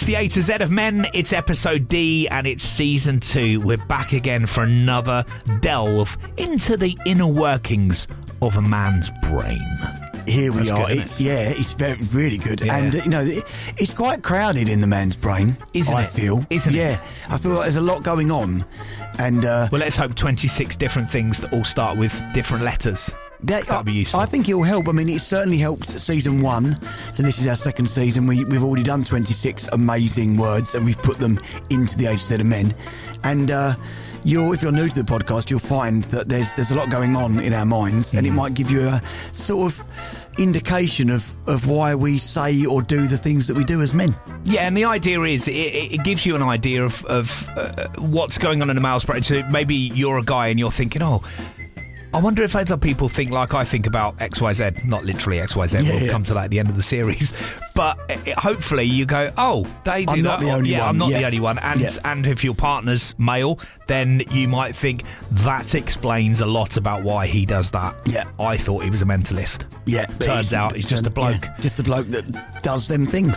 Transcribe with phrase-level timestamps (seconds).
[0.00, 1.06] It's the A to Z of Men.
[1.12, 3.60] It's episode D and it's season two.
[3.60, 5.26] We're back again for another
[5.60, 8.08] delve into the inner workings
[8.40, 9.60] of a man's brain.
[10.26, 10.86] Here we That's are.
[10.88, 12.78] good, it's yeah, it's very really good, Yeah.
[12.78, 13.44] and uh, you know it-
[13.76, 15.58] it's quite crowded in the man's brain.
[15.74, 16.10] Isn't it I it?
[16.10, 16.78] feel, Isn't it?
[16.78, 16.98] yeah,
[17.28, 18.64] I feel like there's a lot going on,
[19.18, 23.14] and uh, Well, let's hope 26 different things that all start with different letters.
[23.44, 24.20] That, That'd be useful.
[24.20, 24.86] I think it'll help.
[24.88, 26.78] I mean, it certainly helps season one.
[27.14, 28.26] So this is our second season.
[28.26, 31.38] We, we've already done 26 amazing words, and we've put them
[31.70, 32.74] into the A to Z of men.
[33.24, 33.74] And uh,
[34.24, 37.16] you'll, if you're new to the podcast, you'll find that there's there's a lot going
[37.16, 38.36] on in our minds, and it Mm.
[38.36, 39.00] might give you a
[39.32, 39.84] sort of
[40.38, 44.14] indication of, of why we say or do the things that we do as men.
[44.44, 47.88] Yeah, and the idea is it, it it gives you an idea of, of uh,
[47.98, 49.22] what's going on in a male's brain.
[49.22, 51.22] So maybe you're a guy and you're thinking, oh,
[52.12, 54.84] I wonder if other people think like I think about XYZ.
[54.84, 55.84] Not literally XYZ.
[55.84, 56.12] Yeah, we'll yeah.
[56.12, 57.32] come to that at the end of the series.
[57.74, 60.28] But uh, hopefully you go, oh, they do I'm that.
[60.28, 61.10] not the only yeah, I'm one.
[61.10, 61.58] not the only one.
[61.60, 61.90] And, Yeah.
[62.04, 67.26] and if your partner's male, then you might think that explains a lot about why
[67.26, 67.94] he does that.
[68.06, 68.24] Yeah.
[68.38, 69.64] I thought he was a mentalist.
[69.86, 71.44] Yeah, Turns out he's just a bloke.
[71.44, 73.36] yeah, just a bloke that does them things.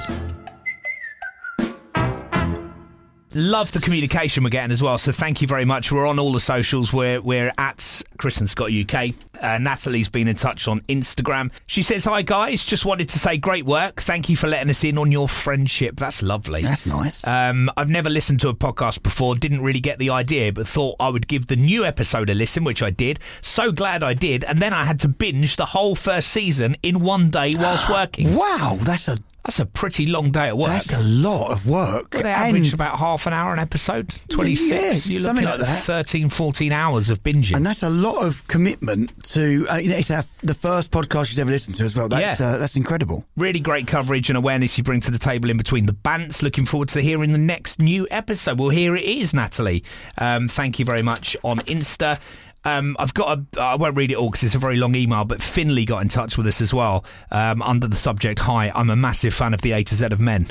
[3.35, 4.99] Love the communication we're getting as well.
[4.99, 5.91] So thank you very much.
[5.91, 6.93] We're on all the socials.
[6.93, 9.15] We're we're at Chris and Scott UK.
[9.41, 11.51] Uh, Natalie's been in touch on Instagram.
[11.65, 14.01] She says, "Hi guys, just wanted to say great work.
[14.01, 15.95] Thank you for letting us in on your friendship.
[15.95, 16.61] That's lovely.
[16.61, 17.25] That's nice.
[17.25, 20.95] Um, I've never listened to a podcast before, didn't really get the idea, but thought
[20.99, 23.19] I would give the new episode a listen, which I did.
[23.41, 24.43] So glad I did.
[24.43, 28.35] And then I had to binge the whole first season in one day whilst working.
[28.35, 30.69] wow, that's a That's a pretty long day at work.
[30.69, 32.13] that's a lot of work.
[32.13, 34.07] Well, they average and, about half an hour an episode.
[34.29, 35.05] 26.
[35.07, 35.83] Yeah, You're something looking like at that.
[35.83, 37.57] 13, 14 hours of binging.
[37.57, 39.65] and that's a lot of commitment to.
[39.69, 42.07] Uh, you know, it's our, the first podcast you've ever listened to as well.
[42.07, 42.47] That's Yeah.
[42.47, 43.25] uh, that's incredible.
[43.35, 46.41] really great coverage and awareness you bring to the table in between the bants.
[46.41, 48.57] Looking forward to hearing the next new episode.
[48.59, 49.83] Well, here it is, Natalie.
[50.17, 52.17] Um, thank you very much on Insta.
[52.65, 53.61] Um, I've got a.
[53.61, 55.25] I won't read it all because it's a very long email.
[55.25, 58.39] But Finley got in touch with us as well um, under the subject.
[58.39, 60.47] Hi, I'm a massive fan of the A to Z of Men.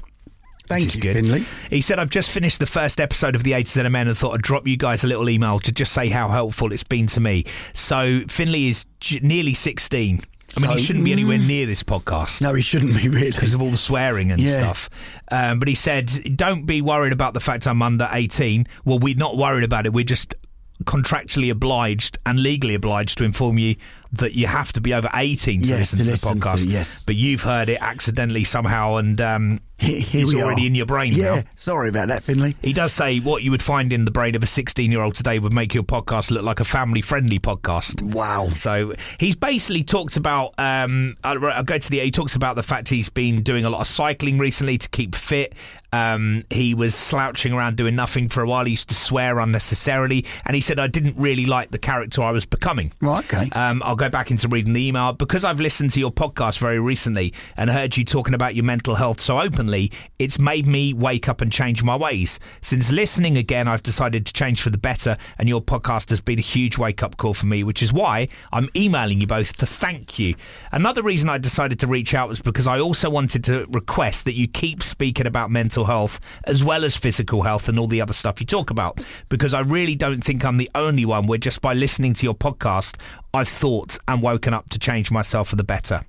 [0.68, 1.16] Thank you, good.
[1.16, 1.42] Finley.
[1.70, 4.08] He said, I've just finished the first episode of the A to Z of Men
[4.08, 6.84] and thought I'd drop you guys a little email to just say how helpful it's
[6.84, 7.44] been to me.
[7.74, 10.20] So, Finley is j- nearly 16.
[10.56, 13.30] I mean, So- he shouldn't be anywhere near this podcast No, he shouldn't be really.
[13.32, 14.58] because of all the swearing and Yeah.
[14.60, 14.88] stuff.
[15.30, 18.66] Um, but he said, don't be worried about the fact I'm under 18.
[18.84, 19.92] Well, we're not worried about it.
[19.92, 20.34] We're just
[20.82, 23.76] contractually obliged and legally obliged to inform you
[24.12, 26.50] that you have to be over 18 to Yes, listen to to, listen the to,
[26.50, 26.66] podcast.
[26.70, 27.04] yes.
[27.04, 30.66] But you've heard it accidentally somehow and um, Here, here we already are.
[30.68, 31.42] in your brain Yeah, now.
[31.56, 32.54] sorry about that, Finley.
[32.62, 35.14] He does say what you would find in the brain of a 16 year old
[35.14, 38.00] today would make your podcast look like a family friendly podcast.
[38.02, 38.48] Wow.
[38.50, 40.54] So he's basically talked about.
[40.58, 41.98] Um, I'll, I'll go to the.
[42.00, 45.14] He talks about the fact he's been doing a lot of cycling recently to keep
[45.14, 45.54] fit.
[45.94, 48.64] Um, he was slouching around doing nothing for a while.
[48.64, 52.30] He used to swear unnecessarily, and he said I didn't really like the character I
[52.30, 52.92] was becoming.
[53.02, 53.50] Right, okay.
[53.50, 56.80] Um, I'll go back into reading the email because I've listened to your podcast very
[56.80, 59.71] recently and heard you talking about your mental health so openly.
[60.18, 62.38] It's made me wake up and change my ways.
[62.60, 66.38] Since listening again, I've decided to change for the better, and your podcast has been
[66.38, 69.66] a huge wake up call for me, which is why I'm emailing you both to
[69.66, 70.34] thank you.
[70.70, 74.34] Another reason I decided to reach out was because I also wanted to request that
[74.34, 78.12] you keep speaking about mental health as well as physical health and all the other
[78.12, 81.60] stuff you talk about, because I really don't think I'm the only one where just
[81.60, 82.98] by listening to your podcast,
[83.34, 86.02] I've thought and woken up to change myself for the better.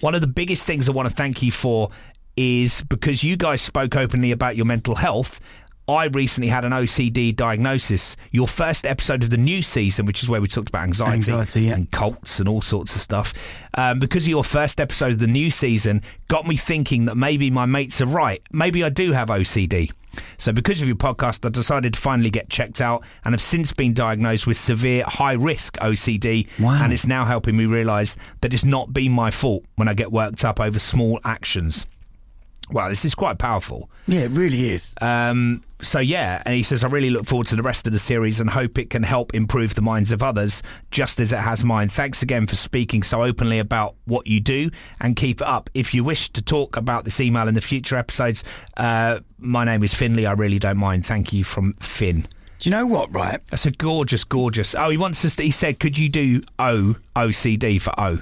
[0.00, 1.88] One of the biggest things I want to thank you for
[2.36, 5.40] is because you guys spoke openly about your mental health.
[5.88, 8.16] I recently had an OCD diagnosis.
[8.32, 11.60] Your first episode of the new season, which is where we talked about anxiety, Anxiety,
[11.60, 11.74] yeah.
[11.74, 13.32] and cults and all sorts of stuff,
[13.74, 17.50] um, because of your first episode of the new season, got me thinking that maybe
[17.50, 18.42] my mates are right.
[18.52, 19.92] Maybe I do have OCD.
[20.38, 23.72] So, because of your podcast, I decided to finally get checked out and have since
[23.72, 26.48] been diagnosed with severe high risk OCD.
[26.60, 26.80] Wow.
[26.82, 30.10] And it's now helping me realise that it's not been my fault when I get
[30.10, 31.86] worked up over small actions.
[32.70, 33.88] Wow, this is quite powerful.
[34.08, 34.94] yeah, it really is.
[35.00, 37.98] Um, so yeah, and he says, I really look forward to the rest of the
[37.98, 41.64] series and hope it can help improve the minds of others, just as it has
[41.64, 41.88] mine.
[41.88, 44.70] Thanks again for speaking so openly about what you do,
[45.00, 45.70] and keep it up.
[45.74, 48.42] If you wish to talk about this email in the future episodes,
[48.76, 50.26] uh, my name is Finley.
[50.26, 51.06] I really don't mind.
[51.06, 52.26] Thank you from Finn.
[52.58, 53.38] Do you know what, right?
[53.50, 54.74] That's a gorgeous, gorgeous.
[54.74, 55.36] Oh, he wants us.
[55.36, 58.20] To, he said, could you do O OCD for O?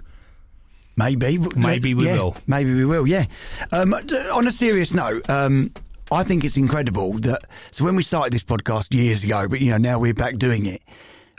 [0.96, 1.38] Maybe.
[1.56, 2.36] Maybe we Yeah, will.
[2.46, 3.24] Maybe we will, yeah.
[3.72, 5.72] Um, on a serious note, um,
[6.12, 7.40] I think it's incredible that.
[7.72, 10.66] So when we started this podcast years ago, but you know now we're back doing
[10.66, 10.80] it.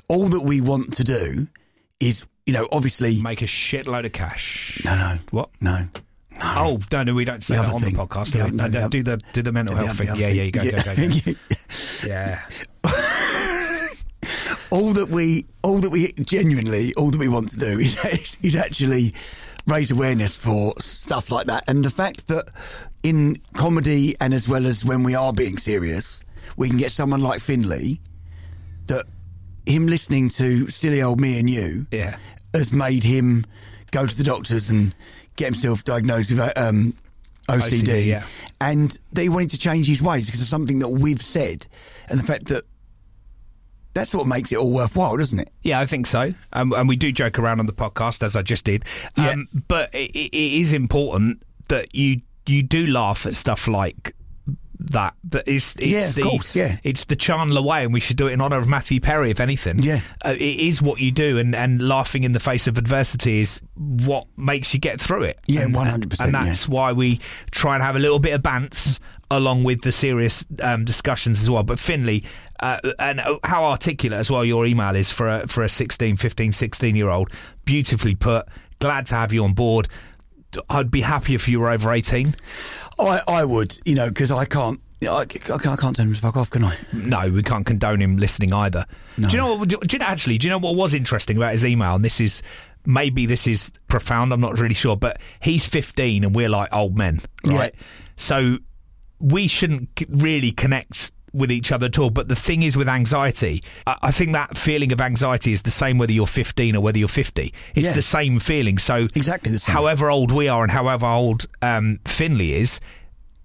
[0.07, 1.47] All that we want to do
[1.99, 4.81] is, you know, obviously, Make a shitload of cash.
[4.85, 5.49] no, no, What?
[5.61, 5.87] no.
[6.37, 6.41] No.
[6.43, 7.93] Oh, no, no, we don't say The that on thing.
[7.95, 8.33] the podcast.
[8.33, 10.09] The other- no, the do the do the mental health thing.
[10.17, 11.33] Yeah, yeah, you go, go, go, go.
[12.05, 12.41] Yeah.
[14.69, 18.55] all that we, all that we genuinely, all that we want to do is, is
[18.55, 19.13] actually
[19.67, 22.49] raise awareness for stuff like that, and the fact that
[23.03, 26.23] in comedy and as well as when we are being serious,
[26.57, 27.99] we can get someone like Finley
[28.87, 29.05] that
[29.65, 32.17] him listening to silly old me and you Yeah.
[32.53, 33.45] has made him
[33.91, 34.93] go to the doctors and
[35.35, 36.93] get himself diagnosed with um,
[37.49, 38.23] OCD, OCD, yeah.
[38.61, 41.65] and they wanted to change his ways because of something that we've said,
[42.09, 42.63] and the fact that
[43.95, 45.49] that's what makes it all worthwhile, doesn't it?
[45.63, 46.33] Yeah, I think so.
[46.53, 48.83] Um, and we do joke around on the podcast, as I just did.
[49.17, 54.13] Um, But it, it is important that you you do laugh at stuff like
[54.77, 55.15] that.
[55.23, 56.77] That is, it's Yeah, the course, yeah.
[56.83, 59.39] it's the Chandler way, and we should do it in honour of Matthew Perry, if
[59.39, 59.79] anything.
[59.79, 60.01] Yeah.
[60.23, 63.61] uh, it is what you do, and and laughing in the face of adversity is
[63.75, 65.39] what makes you get through it.
[65.47, 67.19] Yeah, And- 100%, And that's why we
[67.51, 68.99] try and have a little bit of bants
[69.31, 71.63] along with the serious um, discussions as well.
[71.63, 72.23] But Finley,
[72.59, 76.17] uh, and uh, how articulate as well your email is for a, for a 16,
[76.17, 77.31] 15, 16 year old.
[77.65, 78.45] Beautifully put.
[78.79, 79.87] Glad to have you on board.
[80.69, 82.35] I'd be happy if you were over 18.
[82.99, 85.25] I, I would, you know, because I can't, I, I
[85.75, 86.77] can't tell him to fuck off, can I?
[86.93, 88.85] No, we can't condone him listening either.
[89.17, 89.27] No.
[89.27, 89.69] Do you know what?
[89.69, 91.95] Do you know, actually, do you know what was interesting about his email?
[91.95, 92.41] And this is
[92.85, 94.31] maybe this is profound.
[94.31, 97.57] I'm not really sure, but he's 15 and we're like old men, Yeah.
[97.57, 97.75] right?
[98.15, 98.57] So
[99.19, 102.09] we shouldn't really connect with each other at all.
[102.09, 105.71] But the thing is, with anxiety, I, I think that feeling of anxiety is the
[105.71, 107.53] same whether you're 15 or whether you're 50.
[107.75, 107.93] It's Yeah.
[107.93, 108.77] the same feeling.
[108.77, 109.73] So Exactly the same.
[109.73, 112.79] However old we are and however old um, Finley is,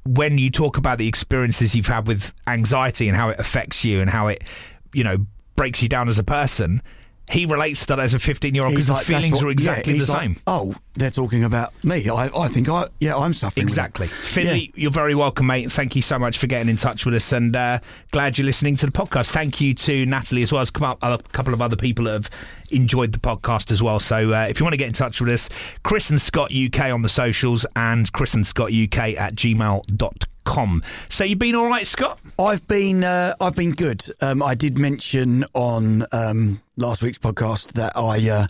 [0.07, 4.01] when you talk about the experiences you've had with anxiety and how it affects you
[4.01, 4.43] and how it,
[4.95, 5.19] you know,
[5.57, 6.81] breaks you down as a person,
[7.31, 9.51] he relates to that as a 15 year old because He's the feelings what- are
[9.51, 10.37] exactly yeah, the like, same.
[10.47, 12.09] oh, they're talking about me.
[12.09, 13.63] I, I think I, yeah, I'm suffering.
[13.65, 14.07] Exactly.
[14.09, 14.83] Finley, Yeah.
[14.83, 15.71] you're very welcome, mate.
[15.71, 17.79] Thank you so much for getting in touch with us and uh,
[18.11, 19.31] glad you're listening to the podcast.
[19.31, 22.13] Thank you to Natalie as well as come up a couple of other people that
[22.13, 22.31] have
[22.73, 24.01] enjoyed the podcast as well.
[24.01, 25.49] So uh, if you want to get in touch with us,
[25.85, 30.30] Chris and Scott UK on the socials and Chris and Scott UK at gmail.com.
[31.09, 32.19] So you've been all right, Scott?
[32.39, 34.05] I've been uh, I've been good.
[34.21, 38.47] Um, I did mention on um, last week's podcast that I uh,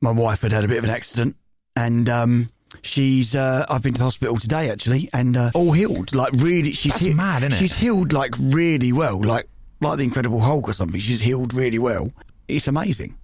[0.00, 1.36] my wife had had a bit of an accident,
[1.76, 2.48] and um,
[2.82, 6.14] she's uh, I've been to the hospital today actually, and uh, all healed.
[6.14, 7.56] Like really, she's That's mad, isn't it?
[7.56, 9.46] She's healed like really well, like
[9.80, 11.00] like the Incredible Hulk or something.
[11.00, 12.12] She's healed really well.
[12.48, 13.16] It's amazing.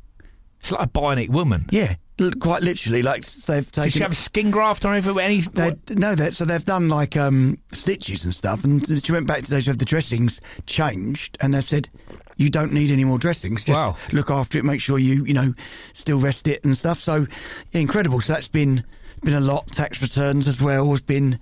[0.60, 1.66] It's like a bionic woman.
[1.70, 1.94] Yeah,
[2.40, 3.02] quite literally.
[3.02, 3.84] Like they've taken.
[3.88, 5.18] Did she have a skin graft or anything?
[5.18, 9.26] Any, They, no, that so they've done like um, stitches and stuff, and she went
[9.26, 11.88] back today to have the dressings changed, and they've said
[12.36, 13.64] you don't need any more dressings.
[13.64, 13.96] Just Wow.
[14.12, 15.54] look after it, make sure you you know
[15.92, 17.00] still rest it and stuff.
[17.00, 17.26] So
[17.72, 18.20] yeah, incredible.
[18.20, 18.84] So that's been
[19.22, 19.66] been a lot.
[19.68, 21.38] Tax returns as well has been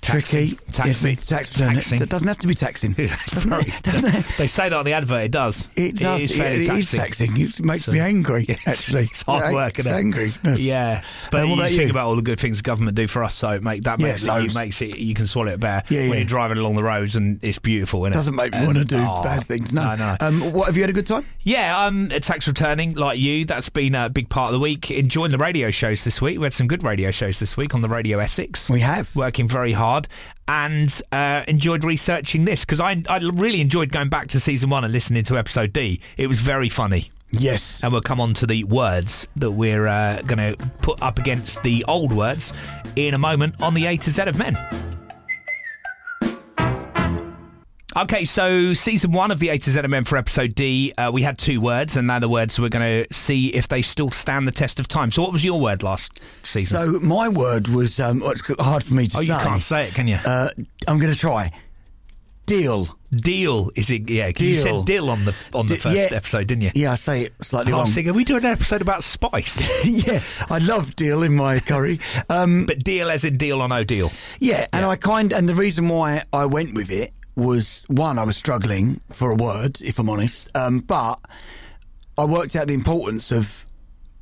[0.00, 0.48] Taxing.
[0.50, 0.72] tricky.
[0.72, 1.10] Taxing.
[1.16, 1.52] Yes, tax.
[1.52, 2.02] Taxing.
[2.02, 2.92] It doesn't have to be taxing.
[2.96, 3.82] Doesn't it?
[3.82, 4.26] Doesn't it?
[4.38, 5.24] they say that on the advert.
[5.24, 5.72] It does.
[5.76, 6.20] It does.
[6.20, 7.00] is It, fairly it is taxing.
[7.30, 7.40] taxing.
[7.40, 8.46] It makes So- me angry.
[8.66, 10.32] Actually, it's hard Yeah, work, It's angry.
[10.44, 11.90] Yeah, but what you about think you?
[11.90, 14.06] about all the good things the government do for us, so it make that Yeah,
[14.08, 16.14] makes it, makes it you can swallow it better Yeah, when yeah.
[16.18, 18.04] you're driving along the roads and it's beautiful.
[18.06, 18.14] is it?
[18.14, 19.72] Doesn't make me And- want to do oh, bad things.
[19.72, 19.82] No.
[19.82, 20.16] I know.
[20.20, 21.24] Um, what have you had a good time?
[21.42, 23.44] yeah, I'm tax returning like you.
[23.44, 24.90] That's been a big part of the week.
[24.90, 26.38] Enjoying the radio shows this week.
[26.38, 28.68] We had some good radio shows this week on the Radio Essex.
[28.70, 29.14] We have.
[29.16, 29.85] working very hard
[30.48, 34.84] and uh, enjoyed researching this because I, I really enjoyed going back to season one
[34.84, 36.00] and listening to episode D.
[36.16, 37.10] It was very funny.
[37.30, 37.82] Yes.
[37.82, 41.62] And we'll come on to the words that we're uh, going to put up against
[41.62, 42.52] the old words
[42.94, 44.56] in a moment on the A to Z of Men.
[47.96, 51.10] Okay, so season one of the A to Z of Men for episode D, uh,
[51.14, 54.10] we had two words, and they're the words we're going to see if they still
[54.10, 55.10] stand the test of time.
[55.10, 56.76] So, what was your word last season?
[56.76, 59.18] So my word was um, it's hard for me to say.
[59.18, 59.32] oh, say.
[59.34, 60.18] you can't say it, can you?
[60.26, 60.50] Uh,
[60.86, 61.50] I'm going to try.
[62.44, 62.86] Deal.
[63.12, 64.10] Deal is it?
[64.10, 64.80] Yeah, 'cause you Deal.
[64.80, 66.16] said dill on the on the D- first yeah.
[66.16, 66.72] episode, didn't you?
[66.74, 67.84] Yeah, I say it slightly I wrong.
[67.86, 69.86] was thinking, are we doing an episode about spice?
[70.06, 71.98] yeah, I love deal in my curry.
[72.28, 74.12] Um, but deal as in deal or no deal.
[74.38, 78.24] yeah, and I kind and the reason why I went with it was one, I
[78.24, 80.54] was struggling for a word, if I'm honest.
[80.56, 81.20] Um, but
[82.18, 83.66] I worked out the importance of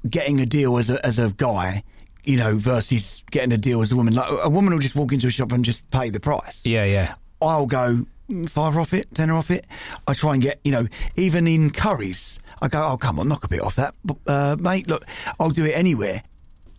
[0.09, 1.85] getting a deal as a as a guy,
[2.25, 4.15] you know, versus getting a deal as a woman.
[4.15, 6.65] Like a woman will just walk into a shop and just pay the price.
[6.67, 7.15] Yeah, yeah.
[7.41, 9.67] I'll go mm, five off it, tenner off it.
[10.09, 13.45] I try and get, you know, even in curries, I go, oh come on, knock
[13.45, 13.95] a bit off that,
[14.27, 14.89] uh, mate.
[14.89, 15.05] Look,
[15.39, 16.23] I'll do it anywhere.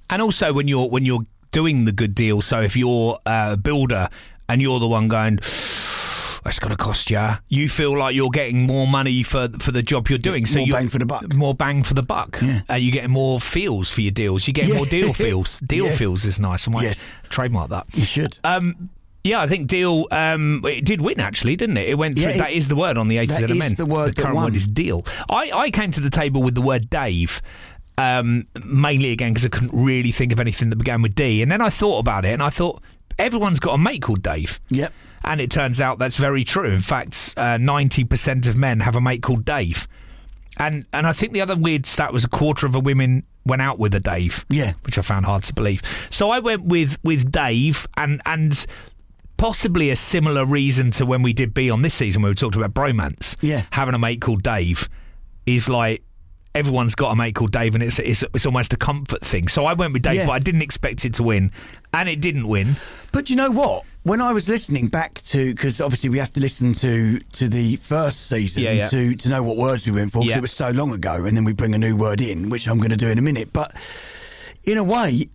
[0.10, 2.42] And also when you're when you're doing the good deal.
[2.42, 4.10] So if you're a builder
[4.50, 5.40] and you're the one going.
[6.46, 7.20] It's going to cost you.
[7.50, 10.46] You feel like you're getting more money for for the job you're doing.
[10.46, 11.34] so more you're, bang for the buck.
[11.34, 12.38] More bang for the buck.
[12.42, 12.62] Yeah.
[12.70, 14.48] Uh, you're getting more feels for your deals.
[14.48, 14.76] You get Yeah.
[14.76, 15.60] more deal feels.
[15.62, 15.92] Deal Yeah.
[15.96, 16.68] feels is nice.
[16.68, 17.00] I might
[17.30, 17.86] trademark that.
[17.94, 18.38] You should.
[18.44, 18.90] Um,
[19.24, 20.06] yeah, I think deal.
[20.12, 21.90] Um, it did win actually, didn't it?
[21.90, 22.28] It went through.
[22.30, 23.74] Yeah, it- that is the word on the A to that is men.
[23.74, 25.04] the word that current word is deal.
[25.30, 27.42] I, I came to the table with the word Dave.
[27.98, 31.50] Um, mainly again because I couldn't really think of anything that began with D, and
[31.50, 32.84] then I thought about it, and I thought
[33.18, 34.60] everyone's got a mate called Dave.
[34.70, 34.92] Yep.
[35.28, 36.70] And it turns out that's very true.
[36.70, 39.88] In fact, uh, ninety percent of men have a mate called Dave,
[40.60, 43.62] and and I think the other weird stat was a quarter of the women went
[43.62, 44.46] out with a Dave.
[44.50, 44.74] Yeah.
[44.84, 45.82] which I found hard to believe.
[46.12, 48.66] So I went with with Dave, and and
[49.38, 52.56] possibly a similar reason to when we did B on this season, where we talked
[52.56, 53.36] about bromance.
[53.42, 53.64] Yeah.
[53.72, 54.88] having a mate called Dave
[55.46, 56.04] is like.
[56.56, 59.50] Everyone's got a mate called Dave, and it's, it's it's almost a comfort thing.
[59.50, 60.26] So I went with Dave, Yeah.
[60.28, 61.52] but I didn't expect it to win,
[61.94, 62.76] and it didn't win.
[63.12, 63.84] But you know what?
[64.04, 67.76] When I was listening back to, because obviously we have to listen to to the
[67.78, 68.88] first season Yeah, yeah.
[68.88, 71.36] to to know what words we went for, because it was so long ago, and
[71.36, 73.52] then we bring a new word in, which I'm going to do in a minute.
[73.52, 73.74] But
[74.64, 75.28] in a way,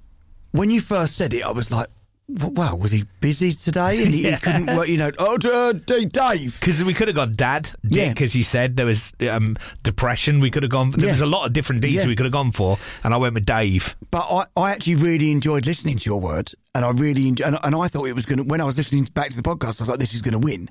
[0.53, 2.00] when you first said it, I was like, "W-
[2.33, 4.89] "Wow, was he busy today?" And he, he couldn't work.
[4.89, 6.59] You know, oh, uh, Dave.
[6.61, 8.09] Because we could have gone dad, Yeah.
[8.09, 8.77] Dick, as you said.
[8.77, 10.41] There was um, depression.
[10.41, 10.91] We could have gone.
[10.91, 11.13] There Yeah.
[11.13, 12.07] was a lot of different D's Yeah.
[12.07, 13.97] we could have gone for, and I went with Dave.
[14.11, 17.59] But I, I actually really enjoyed listening to your word, and I really enjoy, and,
[17.65, 18.45] and I thought it was going to.
[18.45, 20.45] When I was listening back to the podcast, I was like, "This is going to
[20.45, 20.69] win,"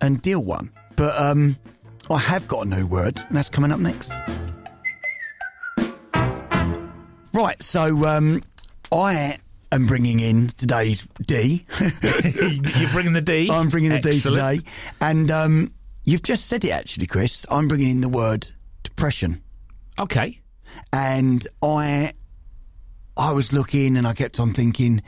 [0.00, 0.70] and deal won.
[0.96, 1.56] But um,
[2.10, 4.12] I have got a new word, and that's coming up next.
[7.34, 8.42] Right, so um,
[8.92, 9.38] I
[9.72, 11.64] am bringing in today's D.
[11.80, 13.48] You're bringing the D.
[13.50, 14.22] I'm bringing the Excellent.
[14.36, 15.72] D today, and um,
[16.04, 17.44] you've just said it actually, Chris.
[17.50, 18.48] I'm bringing in the word
[18.82, 19.42] depression.
[19.98, 20.40] Okay.
[20.92, 22.12] and I
[23.16, 25.02] I was looking and I kept on thinking,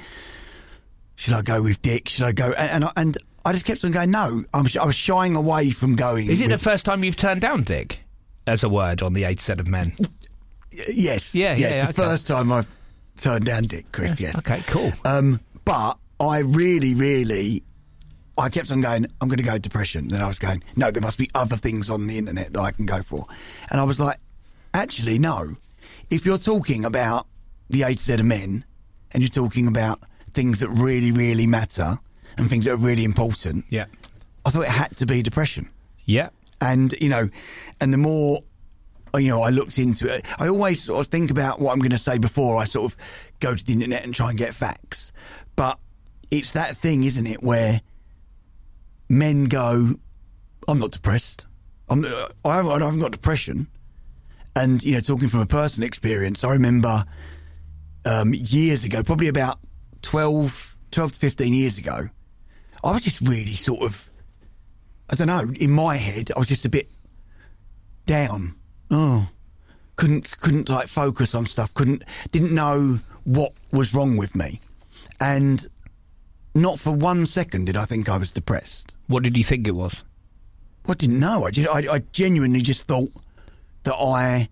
[1.15, 2.09] should I go with Dick?
[2.09, 2.53] Should I go?
[2.59, 3.17] And and I, and
[3.47, 4.11] I just kept on going.
[4.11, 6.29] No, I'm, I was shying away from going.
[6.31, 8.01] Is it the first time you've turned down Dick
[8.47, 9.93] as a word on the A to Z of men?
[10.71, 11.35] yes?
[11.35, 12.03] Yeah, yes, yeah, yeah, The okay.
[12.11, 12.69] first time I've
[13.17, 14.21] turned down Dick, Chris.
[14.21, 14.37] Yes.
[14.39, 14.93] Okay, cool.
[15.05, 17.63] Um, but I really, really,
[18.37, 19.07] I kept on going.
[19.21, 20.09] I'm going to go depression.
[20.09, 20.63] Then I was going.
[20.77, 23.27] No, there must be other things on the internet that I can go for.
[23.71, 24.19] And I was like,
[24.73, 25.57] actually, no.
[26.11, 27.27] If you're talking about
[27.71, 28.65] the A to Z of men,
[29.13, 30.01] and you're talking about
[30.33, 31.95] things that really, really matter
[32.37, 33.87] and things that are really important, Yeah.
[34.45, 35.71] I thought it had to be depression.
[36.05, 36.29] Yeah.
[36.61, 37.29] And you know,
[37.81, 38.41] and the more
[39.19, 40.27] you know, I looked into it.
[40.39, 42.97] I always sort of think about what I'm going to say before I sort of
[43.41, 45.13] go to the internet and try and get facts.
[45.57, 45.79] But
[46.31, 47.81] it's that thing, isn't it, where
[49.09, 49.95] men go,
[50.67, 51.47] "I'm not depressed.
[51.89, 53.69] I'm, uh, I haven't, got depression."
[54.57, 57.05] And you know, talking from a personal experience, I remember
[58.05, 59.59] um, years ago, probably about
[60.03, 62.09] 12, 12 to fifteen years ago,
[62.83, 64.11] I was just really sort of
[65.11, 65.53] I don't know.
[65.61, 66.89] In my head, I was just a bit
[68.07, 68.57] down.
[68.97, 69.29] Oh,
[69.97, 71.75] couldn't couldn't like focus on stuff.
[71.75, 74.61] Couldn't didn't know what was wrong with me,
[75.21, 75.67] and
[76.55, 78.95] not for one second did I think I was depressed.
[79.09, 80.05] What did you think it was?
[80.89, 81.43] I didn't know.
[81.45, 83.11] I, just, I, I genuinely just thought
[83.83, 84.49] that I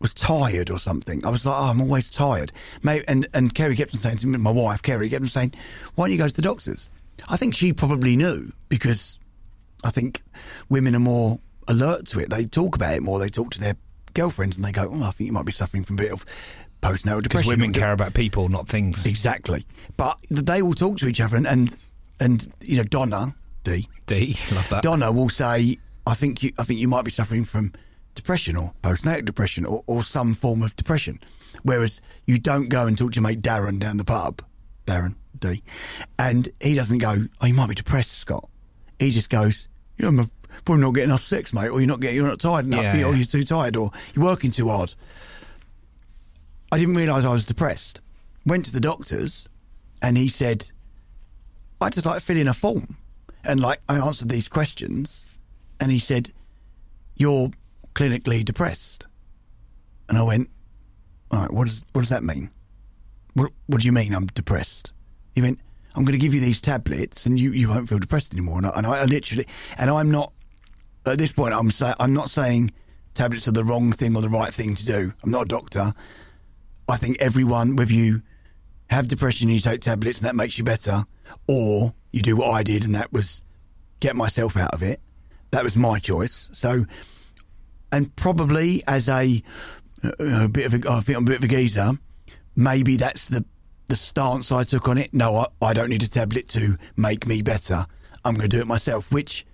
[0.00, 1.24] was tired or something.
[1.24, 2.52] I was like, oh, I'm always tired.
[2.82, 5.54] Maybe, and, and Kerry kept on saying to me, my wife, Kerry, kept on saying,
[5.94, 6.90] why don't you go to the doctors?
[7.28, 9.18] I think she probably knew because
[9.84, 10.22] I think
[10.68, 11.38] women are more
[11.68, 12.30] alert to it.
[12.30, 13.18] They talk about it more.
[13.18, 13.74] They talk to their
[14.14, 16.24] girlfriends and they go, oh, I think you might be suffering from a bit of
[16.82, 17.28] postnatal depression.
[17.28, 19.06] Because women care about people, not things.
[19.06, 19.64] Exactly.
[19.96, 21.76] But they will talk to each other and, and,
[22.18, 24.82] and you know, Donna, D, D, love that.
[24.82, 25.76] Donna will say,
[26.06, 27.72] "I think you, I think you might be suffering from
[28.14, 31.20] depression or postnatal depression or, or some form of depression."
[31.62, 34.42] Whereas you don't go and talk to your mate Darren down the pub,
[34.86, 35.62] Darren D,
[36.18, 38.48] and he doesn't go, "Oh, you might be depressed, Scott."
[38.98, 40.30] He just goes, "Yeah, I'm a-
[40.64, 42.92] probably not getting enough sex, mate, or you're not getting, you're not tired enough, Yeah,
[42.92, 43.16] or yeah.
[43.16, 44.94] you're too tired, or you're working too hard."
[46.72, 48.00] I didn't realise I was depressed.
[48.46, 49.48] Went to the doctors,
[50.02, 50.70] and he said,
[51.80, 52.96] "I just like fill in a form."
[53.44, 55.24] And like I answered these questions,
[55.80, 56.32] and he said,
[57.16, 57.50] "You're
[57.94, 59.06] clinically depressed."
[60.08, 60.48] And I went,
[61.30, 62.50] "All right, what does what does that mean?
[63.34, 64.92] What What do you mean I'm depressed?"
[65.34, 65.58] He went,
[65.94, 68.66] "I'm going to give you these tablets, and you, you won't feel depressed anymore." And
[68.66, 69.46] I, and I literally,
[69.78, 70.32] and I'm not
[71.06, 71.54] at this point.
[71.54, 72.72] I'm say, I'm not saying
[73.14, 75.12] tablets are the wrong thing or the right thing to do.
[75.22, 75.92] I'm not a doctor.
[76.88, 78.22] I think everyone, whether you
[78.88, 81.04] have depression and you take tablets and that makes you better,
[81.48, 83.42] or you do what I did and that was
[84.00, 85.00] get myself out of it.
[85.52, 86.50] That was my choice.
[86.52, 86.84] So,
[87.92, 89.42] and probably as a,
[90.18, 91.92] a bit of a, I think I'm a bit of a geezer.
[92.56, 93.44] Maybe that's the
[93.88, 95.12] the stance I took on it.
[95.12, 97.84] No, I, I don't need a tablet to make me better.
[98.24, 99.44] I'm going to do it myself, which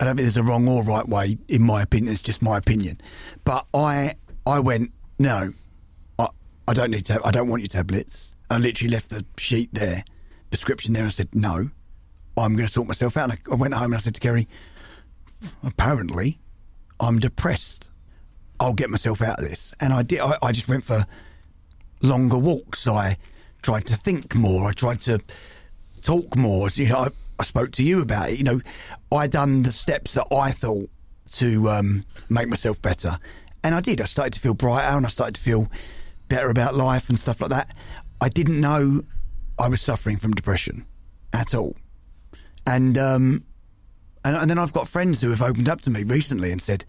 [0.00, 2.12] I don't think there's a wrong or right way, in my opinion.
[2.12, 3.00] It's just my opinion.
[3.44, 4.14] But I
[4.46, 5.52] I went, no,
[6.18, 6.26] I,
[6.66, 8.34] I don't need to, I don't want your tablets.
[8.50, 10.04] I literally left the sheet there,
[10.50, 11.06] prescription there.
[11.06, 11.70] I said, no,
[12.36, 13.30] I'm going to sort myself out.
[13.30, 14.48] And I, I went home and I said to Kerry,
[15.62, 16.40] apparently,
[17.00, 17.88] I'm depressed.
[18.58, 19.74] I'll get myself out of this.
[19.80, 20.20] And I did.
[20.20, 21.04] I, I just went for
[22.00, 22.86] longer walks.
[22.86, 23.16] I
[23.62, 24.68] tried to think more.
[24.68, 25.20] I tried to
[26.00, 26.68] talk more.
[26.70, 27.08] You know, I,
[27.38, 28.38] I spoke to you about it.
[28.38, 28.60] You know,
[29.10, 30.88] I done the steps that I thought
[31.32, 33.18] to um, make myself better,
[33.64, 34.00] and I did.
[34.00, 35.68] I started to feel brighter, and I started to feel
[36.28, 37.74] better about life and stuff like that.
[38.20, 39.02] I didn't know
[39.58, 40.86] I was suffering from depression
[41.32, 41.76] at all,
[42.66, 43.44] and um,
[44.24, 46.84] and, and then I've got friends who have opened up to me recently and said,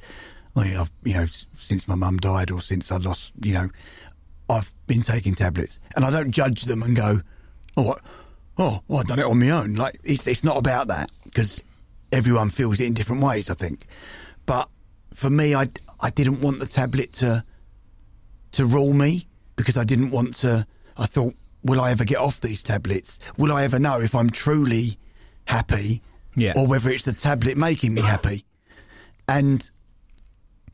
[0.55, 3.69] "Oh, yeah, I've, you know, since my mum died or since I lost, you know,
[4.50, 7.21] I've been taking tablets." And I don't judge them and go,
[7.77, 8.01] "Oh, what?
[8.57, 11.63] Oh, well, I've done it on my own." Like it's it's not about that because
[12.12, 13.50] everyone feels it in different ways.
[13.50, 13.86] I think,
[14.45, 14.69] but
[15.13, 15.67] for me, I
[16.01, 17.43] I didn't want the tablet to
[18.53, 20.65] to rule me because I didn't want to.
[20.98, 21.33] I thought,
[21.63, 23.19] will I ever get off these tablets?
[23.38, 24.98] Will I ever know if I'm truly
[25.45, 26.01] happy,
[26.36, 26.53] Yeah.
[26.55, 28.45] or whether it's the tablet making me happy?
[29.27, 29.69] And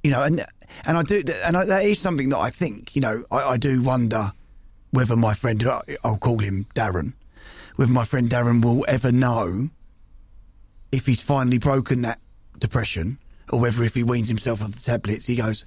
[0.03, 0.41] you know, and
[0.85, 2.95] and I do, and I, that is something that I think.
[2.95, 4.33] You know, I, I do wonder
[4.91, 5.63] whether my friend,
[6.03, 7.13] I'll call him Darren,
[7.79, 9.69] whether my friend Darren will ever know
[10.91, 12.19] if he's finally broken that
[12.57, 13.19] depression,
[13.53, 15.63] or whether if he weans himself off the tablets, he goes,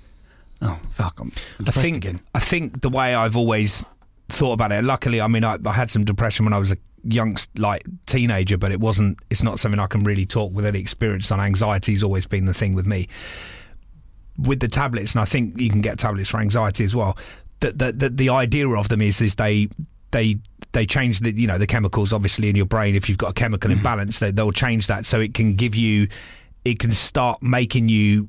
[0.61, 3.87] "Oh fuck, I'm, I'm I depressed think again." I think the way I've always
[4.29, 4.85] thought about it.
[4.85, 8.59] Luckily, I mean, I, I had some depression when I was a young, like teenager,
[8.59, 9.19] but it wasn't.
[9.31, 11.41] It's not something I can really talk with any experience on.
[11.41, 13.09] Anxiety's always been the thing with me.
[14.37, 17.17] With the tablets, and I think you can get tablets for anxiety as well.
[17.61, 19.71] The the the, the idea of them is is they
[20.13, 20.39] they
[20.73, 23.35] they change the you know the chemicals obviously in your brain if you've got a
[23.35, 26.09] chemical imbalance they, they'll change that so it can give you
[26.65, 28.29] it can start making you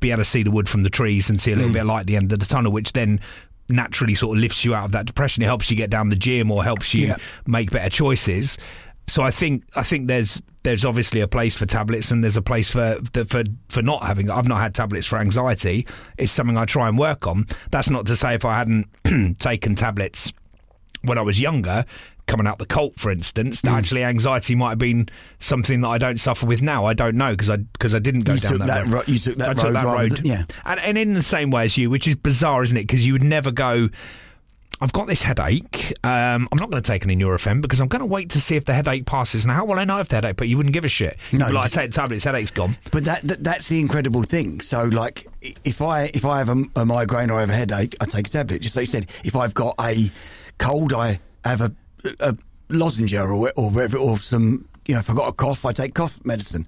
[0.00, 1.74] be able to see the wood from the trees and see a little hmm.
[1.74, 3.20] bit of light at the end of the tunnel, which then
[3.68, 5.42] naturally sort of lifts you out of that depression.
[5.42, 7.16] It helps you get down the gym or helps you Yeah.
[7.46, 8.56] make better choices.
[9.06, 12.42] So I think I think there's there's obviously a place for tablets and there's a
[12.42, 14.30] place for for for not having.
[14.30, 15.86] I've not had tablets for anxiety.
[16.18, 17.46] It's something I try and work on.
[17.70, 18.86] That's not to say if I hadn't
[19.38, 20.32] taken tablets
[21.02, 21.84] when I was younger,
[22.26, 23.70] coming out the cult, for instance, Mm.
[23.72, 25.08] actually anxiety might have been
[25.38, 26.84] something that I don't suffer with now.
[26.84, 28.92] I don't know because I because I didn't go You down that, that road.
[28.92, 30.10] ro- you took that I took road that road.
[30.10, 30.42] than- yeah.
[30.64, 32.82] and, and in the same way as you, which is bizarre, isn't it?
[32.86, 33.88] Because you would never go.
[34.80, 35.92] I've got this headache.
[36.04, 38.54] Um, I'm not going to take any Nurofen because I'm going to wait to see
[38.54, 39.44] if the headache passes.
[39.44, 40.36] Now, how will I know if the headache?
[40.36, 41.18] But you wouldn't give a shit.
[41.32, 42.76] No, like, I take the tablets, headache's gone.
[42.92, 44.60] But that, that that's the incredible thing.
[44.60, 45.26] So, like,
[45.64, 48.28] if I if I have a, a migraine or I have a headache, I take
[48.28, 48.62] a tablet.
[48.62, 50.12] Just like you said, if I've got a
[50.58, 51.72] cold, I have a,
[52.20, 52.34] a
[52.68, 54.68] lozenge or or whatever, or some.
[54.86, 56.66] You know, if I got a cough, I take cough medicine.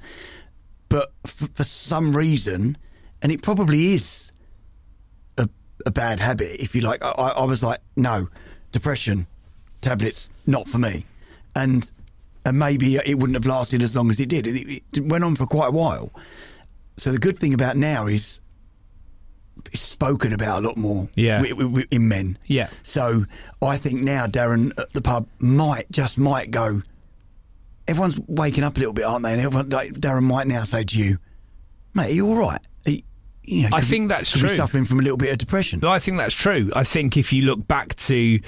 [0.88, 2.76] But f- for some reason,
[3.22, 4.32] and it probably is
[5.38, 5.48] a,
[5.86, 7.02] a bad habit, if you like.
[7.02, 8.28] I, I I was like, no,
[8.72, 9.26] depression,
[9.80, 11.06] tablets, not for me.
[11.56, 11.90] And
[12.44, 14.46] and maybe it wouldn't have lasted as long as it did.
[14.46, 16.12] And it, it went on for quite a while.
[16.96, 18.39] So the good thing about now is
[19.72, 21.42] it's spoken about a lot more Yeah.
[21.90, 22.38] in men.
[22.46, 22.68] Yeah.
[22.82, 23.24] So
[23.62, 26.80] I think now Darren at the pub might just might go.
[27.88, 29.32] Everyone's waking up a little bit, aren't they?
[29.32, 31.18] And everyone, like, Darren might now say to you,
[31.94, 33.02] "Mate, are you all right?" You,
[33.42, 34.48] you know, I think that's true.
[34.50, 35.80] suffering from a little bit of depression.
[35.82, 36.70] No, I think that's true.
[36.76, 38.38] I think if you look back to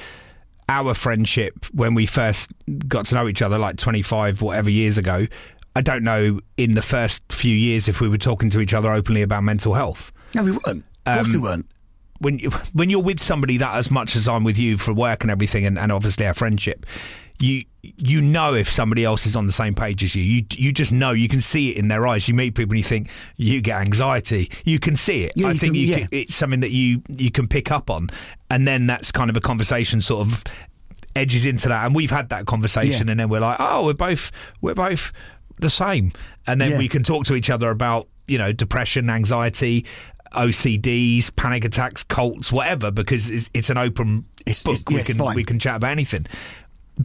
[0.69, 2.53] our friendship when we first
[2.87, 5.27] got to know each other, like 25, whatever years ago,
[5.75, 8.93] I don't know in the first few years if we were talking to each other
[8.93, 10.13] openly about mental health.
[10.35, 10.85] No, we weren't.
[11.07, 11.67] Of course, we Um, weren't.
[12.19, 15.23] When you, when you're with somebody that as much as I'm with you for work
[15.25, 16.87] and everything, and, and obviously our friendship,
[17.41, 17.65] you
[17.97, 20.23] you know if somebody else is on the same page as you.
[20.23, 21.11] You you just know.
[21.11, 22.29] You can see it in their eyes.
[22.29, 24.49] You meet people and you think you get anxiety.
[24.65, 25.33] You can see it.
[25.35, 25.99] Yeah, I think can- you yeah.
[26.01, 28.11] can, it's something that you you can pick up on,
[28.51, 30.45] and then that's kind of a conversation sort of
[31.17, 31.85] edges into that.
[31.85, 33.13] And we've had that conversation, Yeah.
[33.13, 35.13] and then we're like, oh, we're both we're both
[35.59, 36.13] the same,
[36.47, 39.85] and then we can talk to each other about you know depression, anxiety.
[40.33, 44.75] OCDs, panic attacks, cults, whatever, because it's, it's an open It's- book.
[44.75, 45.37] it's- we yeah, can fine.
[45.37, 46.27] we can chat about anything.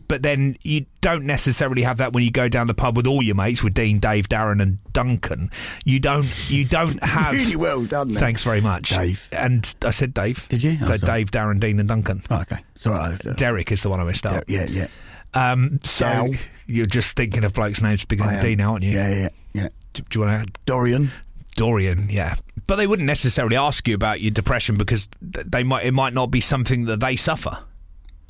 [0.09, 3.23] But then you don't necessarily have that when you go down the pub with all
[3.23, 5.49] your mates, with Dean, Dave, Darren, and Duncan.
[5.85, 6.27] You don't.
[6.51, 7.33] You don't have.
[7.33, 8.19] Really well done there.
[8.19, 9.29] Thanks very much, Dave.
[9.31, 10.45] And I said Dave.
[10.49, 10.77] Did you?
[10.81, 11.05] Oh, So.
[11.05, 12.21] Dave, Darren, Dean, and Duncan.
[12.29, 13.15] Oh, okay, sorry.
[13.25, 14.43] I- Derek is the one I missed out.
[14.49, 14.87] yeah, yeah.
[15.33, 16.27] Um, so
[16.67, 18.41] you're just thinking of blokes' names beginning with.
[18.41, 18.91] D now, aren't you?
[18.91, 19.67] Yeah, yeah, yeah.
[19.93, 21.09] Do, do you want to add Dorian.
[21.57, 22.07] Dorian?
[22.09, 22.35] Yeah,
[22.67, 25.85] but they wouldn't necessarily ask you about your depression because they might.
[25.85, 27.59] It might not be something that they suffer.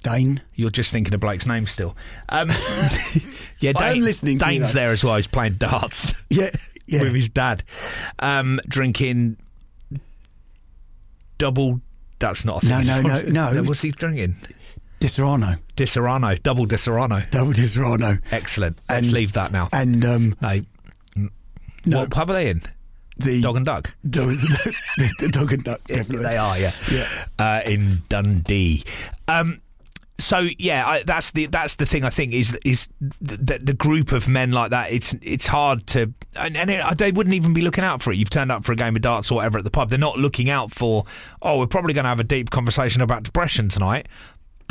[0.03, 0.41] Dane.
[0.55, 1.95] You're just thinking of Blake's name still.
[2.29, 2.49] Um,
[3.59, 5.15] yeah, I am Dane, listening Dane's there as well.
[5.17, 6.49] He's playing darts Yeah,
[6.87, 7.03] yeah.
[7.03, 7.63] with his dad,
[8.19, 9.37] um, drinking
[11.37, 11.81] double.
[12.19, 12.87] That's not a thing.
[12.87, 13.63] No, no, no, no.
[13.63, 14.33] What's he drinking?
[14.99, 15.59] Disaronno.
[15.75, 17.29] Disaronno, double Disaronno.
[17.29, 18.19] Double Disaronno.
[18.31, 18.77] Excellent.
[18.89, 19.69] Let's And- leave that now.
[19.71, 20.61] And um, No.
[21.85, 21.99] No.
[21.99, 22.61] What pub are they in?
[23.19, 23.93] The Dog and Duck.
[24.03, 24.19] the,
[24.97, 26.23] the, the dog and duck, definitely.
[26.25, 26.71] They are, yeah.
[26.91, 27.08] Yeah.
[27.38, 28.84] Uh, in Dundee.
[29.27, 29.62] Um,
[30.19, 32.03] so yeah, I, that's the that's the thing.
[32.03, 34.91] I think is is the, the, the group of men like that.
[34.91, 38.17] It's it's hard to and, and it, they wouldn't even be looking out for it.
[38.17, 39.89] You've turned up for a game of darts or whatever at the pub.
[39.89, 41.06] They're not looking out for.
[41.41, 44.08] Oh, we're probably going to have a deep conversation about depression tonight.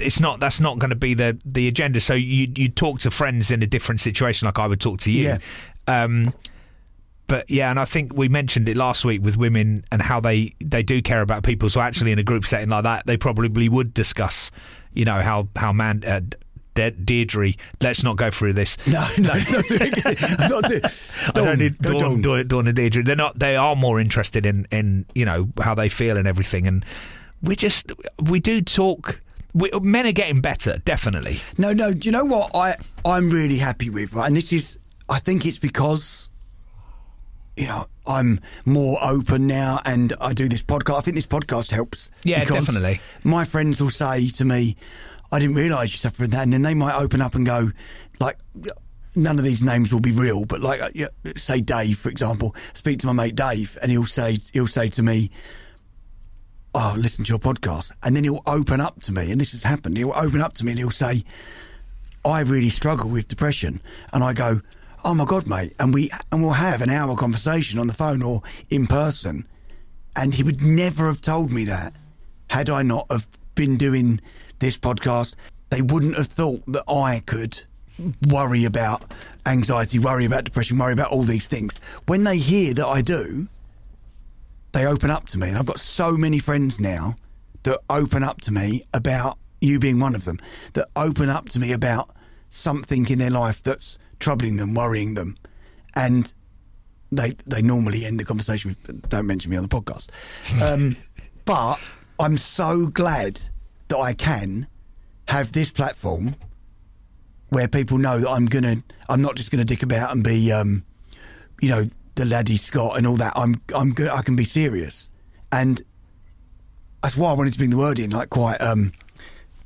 [0.00, 0.40] It's not.
[0.40, 2.00] That's not going to be the the agenda.
[2.00, 5.12] So you you talk to friends in a different situation, like I would talk to
[5.12, 5.24] you.
[5.24, 5.38] Yeah.
[5.86, 6.34] Um,
[7.26, 10.54] but yeah, and I think we mentioned it last week with women and how they
[10.64, 11.68] they do care about people.
[11.68, 14.50] So actually, in a group setting like that, they probably would discuss,
[14.92, 16.02] you know, how how man.
[16.06, 16.20] Uh,
[16.74, 18.76] De- Deirdre, let's not go through this.
[18.86, 20.40] No, no, it's not doing it.
[20.40, 22.20] I'm not doing I don't Dawn, need Dawn, Dawn.
[22.20, 23.02] Dawn, Dawn and Deirdre.
[23.02, 23.38] They're not.
[23.38, 26.66] They are more interested in in you know how they feel and everything.
[26.66, 26.84] And
[27.42, 29.22] we just we do talk.
[29.54, 31.40] We, men are getting better, definitely.
[31.56, 31.94] No, no.
[31.94, 32.74] Do you know what I
[33.06, 34.12] I'm really happy with?
[34.12, 36.25] Right, and this is I think it's because
[37.56, 40.98] you know I'm more open now, and I do this podcast.
[40.98, 42.10] I think this podcast helps.
[42.22, 43.00] Yeah, definitely.
[43.24, 44.76] My friends will say to me,
[45.32, 47.70] "I didn't realise you suffered from that," and then they might open up and go,
[48.20, 48.36] like.
[49.18, 52.54] None of these names will be real, but like, uh, say Dave, for example.
[52.74, 55.30] Speak to my mate Dave, and he'll say he'll say to me,
[56.76, 57.92] oh, listen to your podcast.
[58.02, 59.96] And then he'll open up to me, and this has happened.
[59.96, 61.24] He'll open up to me and he'll say,
[62.24, 63.80] I really struggle with depression.
[64.12, 64.60] And I go,
[65.06, 65.72] oh my God, mate.
[65.78, 69.46] And, we, and we'll have an hour conversation on the phone or in person.
[70.16, 71.94] And he would never have told me that
[72.50, 74.20] had I not have been doing
[74.58, 75.36] this podcast.
[75.70, 77.62] They wouldn't have thought that I could
[78.28, 79.04] worry about
[79.46, 81.78] anxiety, worry about depression, worry about all these things.
[82.06, 83.46] When they hear that I do,
[84.72, 85.50] they open up to me.
[85.50, 87.14] And I've got so many friends now
[87.62, 90.38] that open up to me about you being one of them,
[90.72, 92.10] that open up to me about
[92.48, 95.36] something in their life that's troubling them, worrying them.
[95.94, 96.32] And
[97.12, 100.08] they they normally end the conversation with, don't mention me on the podcast.
[100.62, 100.96] Um,
[101.44, 101.80] but
[102.18, 103.40] I'm so glad
[103.88, 104.66] that I can
[105.28, 106.34] have this platform
[107.50, 108.76] where people know that I'm gonna,
[109.08, 110.84] I'm not just gonna dick about and be, um,
[111.60, 111.84] you know,
[112.16, 113.32] the laddie Scott and all that.
[113.36, 114.08] I'm, I'm good.
[114.08, 115.10] I can be serious,
[115.52, 115.80] and
[117.02, 118.60] that's why I wanted to bring the word in, like quite.
[118.60, 118.92] Um,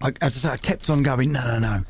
[0.03, 1.33] I, as I say, I kept on going.
[1.33, 1.85] No, no, no,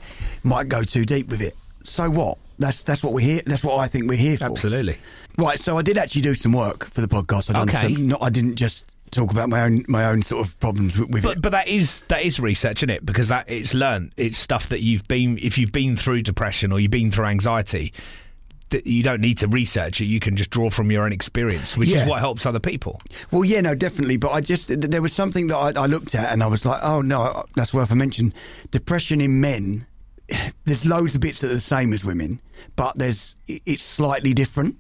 [0.45, 1.55] might go too deep with it.
[1.83, 2.39] So what?
[2.61, 3.41] That's that's what we're here.
[3.45, 4.45] That's what I think we're here for.
[4.45, 4.99] Absolutely.
[5.37, 5.59] Right.
[5.59, 7.51] So I did actually do some work for the podcast.
[7.51, 7.95] I done Okay.
[7.95, 11.09] some, not, I didn't just talk about my own my own sort of problems with,
[11.11, 11.43] with But it.
[11.43, 13.05] but that is that is research, isn't it?
[13.05, 14.13] Because that it's learned.
[14.17, 17.93] It's stuff that you've been if you've been through depression or you've been through anxiety.
[18.69, 20.05] That you don't need to research it.
[20.05, 22.03] You can just draw from your own experience, which Yeah.
[22.05, 23.01] is what helps other people.
[23.33, 24.17] Well, yeah, no, definitely.
[24.17, 26.79] But I just there was something that I, I looked at and I was like,
[26.85, 28.33] oh no, that's worth a mention.
[28.71, 29.87] Depression in men.
[30.65, 32.41] There's loads of bits that are the same as women,
[32.77, 34.77] but there's it's slightly different.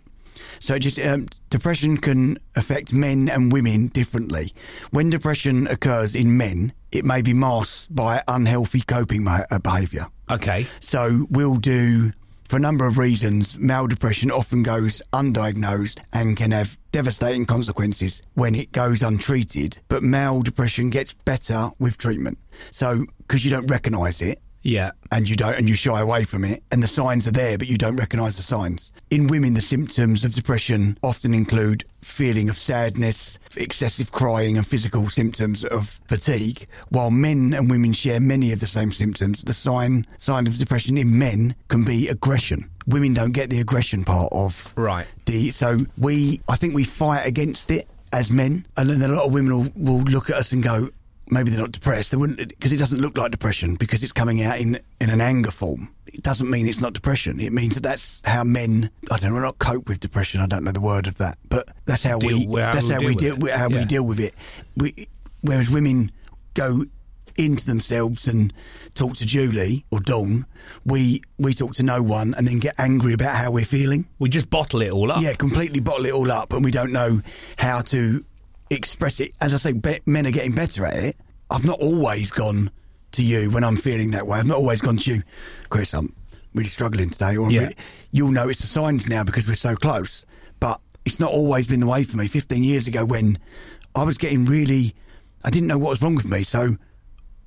[0.61, 4.53] So just um, depression can affect men and women differently.
[4.91, 10.07] When depression occurs in men, it may be masked by unhealthy coping uh, behaviour.
[10.31, 10.67] Okay.
[10.81, 12.13] So we'll do,
[12.49, 18.23] for a number of reasons, male depression often goes undiagnosed and can have devastating consequences
[18.35, 19.79] when it goes untreated.
[19.89, 22.39] But male depression gets better with treatment.
[22.71, 24.91] So because you don't recognise it Yeah.
[25.13, 27.67] and you don't, and you shy away from it, and the signs are there, but
[27.69, 28.93] you don't recognise the signs.
[29.11, 35.09] In women, the symptoms of depression often include feeling of sadness, excessive crying, and physical
[35.11, 36.67] symptoms of fatigue.
[36.91, 40.97] While men and women share many of the same symptoms, the sign sign of depression
[40.97, 42.71] in men can be aggression.
[42.87, 45.07] Women don't get the aggression part of Right.
[45.27, 49.27] the so we I think we fight against it as men, and then a lot
[49.27, 50.89] of women will, will look at us and go,
[51.31, 52.11] maybe they're not depressed.
[52.11, 55.21] They wouldn't because it doesn't look like depression because it's coming out in in an
[55.21, 55.89] anger form.
[56.07, 57.39] It doesn't mean it's not depression.
[57.41, 60.41] It means that that's how men I don't know not cope with depression.
[60.41, 62.95] I don't know the word of that, but that's how we Deal- how that's we
[62.95, 63.55] how we with deal it.
[63.57, 64.35] how we deal with it.
[64.77, 65.09] We
[65.43, 66.11] whereas women
[66.55, 66.85] go
[67.37, 68.53] into themselves and
[68.95, 70.45] talk to Julie or Dawn,
[70.85, 74.07] we we talk to no one and then get angry about how we're feeling.
[74.19, 75.23] We just bottle it all up.
[75.23, 77.21] Yeah, completely bottle it all up, and we don't know
[77.57, 78.25] how to
[78.71, 79.35] express it.
[79.41, 81.17] As I say, be- men are getting better at it.
[81.51, 82.71] I've not always gone
[83.13, 84.39] to you when I'm feeling that way.
[84.39, 85.23] I've not always gone to you,
[85.69, 85.93] Chris.
[85.95, 86.15] I'm
[86.55, 87.37] really struggling today.
[87.37, 87.63] Or Yeah.
[87.63, 87.77] really,
[88.13, 90.25] you'll notice the signs now because we're so close.
[90.61, 92.29] But it's not always been the way for me.
[92.29, 93.37] 15 years ago, when
[93.95, 94.95] I was getting really,
[95.45, 96.77] I didn't know what was wrong with me, so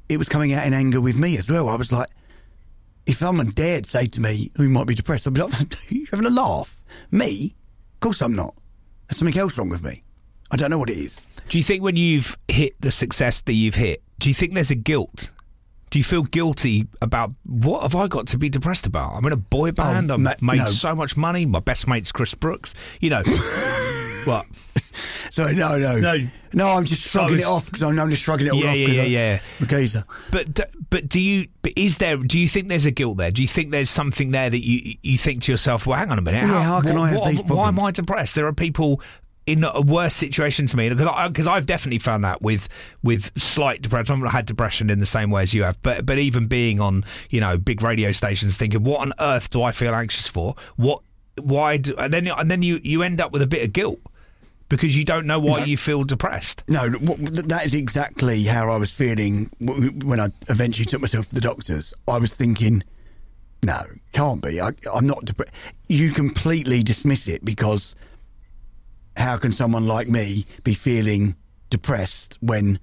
[0.10, 1.70] it was coming out in anger with me as well.
[1.70, 2.08] I was like,
[3.06, 5.54] if someone dared say to me, who might be depressed, I'd be like,
[5.92, 6.82] you having a laugh?
[7.12, 7.56] Me?
[7.96, 8.54] Of course I'm not.
[9.08, 10.03] There's something else wrong with me.
[10.54, 11.20] I don't know what it is.
[11.50, 14.70] Do you think when you've hit the success that you've hit, do you think there's
[14.70, 15.32] a guilt?
[15.90, 19.14] Do you feel guilty about what have I got to be depressed about?
[19.16, 20.12] I'm in a boy oh, band.
[20.12, 20.66] I've ma- made no.
[20.66, 21.48] so much money.
[21.48, 22.76] My best mate's Chris Brooks.
[23.02, 23.24] You know
[24.26, 24.46] what?
[25.32, 26.00] Sorry, no, no.
[26.00, 26.18] No.
[26.54, 28.70] No, I'm just shrugging it's- it off because I'm, I'm just shrugging it all Yeah,
[28.70, 28.76] off.
[28.78, 29.66] yeah, yeah, yeah.
[29.68, 30.04] Geezer.
[30.32, 30.60] But
[30.92, 31.48] but do you?
[31.64, 32.18] But is there?
[32.18, 33.32] Do you think there's a guilt there?
[33.32, 35.88] Do you think there's something there that you you think to yourself?
[35.88, 36.46] Well, hang on a minute.
[36.48, 37.80] Yeah, how can what- I have what- these Why am?
[37.80, 38.36] I depressed?
[38.36, 39.02] There are people
[39.46, 42.70] in a worse situation to me because because I've definitely found that with
[43.04, 44.14] with slight depression.
[44.16, 46.80] I've not had depression in the same way as you have, but but even being
[46.80, 50.56] on you know big radio stations, thinking what on earth do I feel anxious for?
[50.78, 51.02] What
[51.42, 51.78] why?
[51.78, 54.00] Do, and then and then you you end up with a bit of guilt.
[54.70, 55.66] Because you don't know why No.
[55.66, 56.64] you feel depressed.
[56.68, 61.42] No, that is exactly how I was feeling when I eventually took myself to the
[61.42, 61.94] doctors.
[62.08, 62.82] I was thinking,
[63.62, 64.60] no, can't be.
[64.60, 65.52] I, I'm not depressed.
[65.90, 67.94] You completely dismiss it because
[69.16, 71.36] how can someone like me be feeling
[71.70, 72.80] depressed when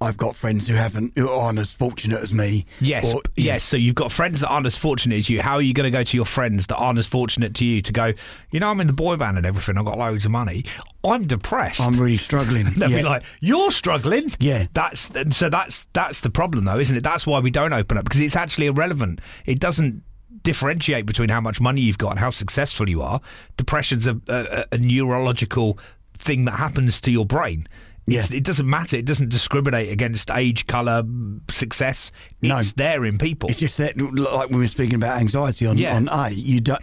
[0.00, 2.66] I've got friends who haven't, who aren't as fortunate as me?
[2.80, 3.62] Yes, Or- yes.
[3.62, 5.40] So you've got friends that aren't as fortunate as you.
[5.40, 7.80] How are you going to go to your friends that aren't as fortunate to you
[7.80, 8.12] to go?
[8.50, 9.78] You know, I'm in the boy band and everything.
[9.78, 10.64] I've got loads of money.
[11.02, 11.80] I'm depressed.
[11.80, 12.64] I'm really struggling.
[12.76, 12.96] They'll Yeah.
[12.98, 14.66] be like, "You're struggling." Yeah.
[14.74, 17.02] that's so that's that's the problem, though, isn't it?
[17.04, 19.20] That's why we don't open up because it's actually irrelevant.
[19.46, 20.02] It doesn't
[20.42, 23.20] differentiate between how much money you've got and how successful you are.
[23.56, 25.78] Depression's a, a, a neurological
[26.14, 27.66] thing that happens to your brain.
[28.06, 28.22] Yeah.
[28.30, 28.96] It doesn't matter.
[28.96, 31.02] It doesn't discriminate against age, colour,
[31.48, 32.12] success.
[32.42, 32.58] No.
[32.58, 33.48] It's there in people.
[33.48, 35.96] It's just that, like when we were speaking about anxiety on, Yeah.
[35.96, 36.82] on A, you don't.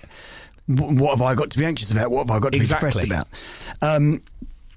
[0.67, 2.09] What have I got to be anxious about?
[2.11, 2.89] What have I got to Exactly.
[3.03, 3.27] be depressed
[3.81, 3.95] about?
[3.97, 4.21] Um,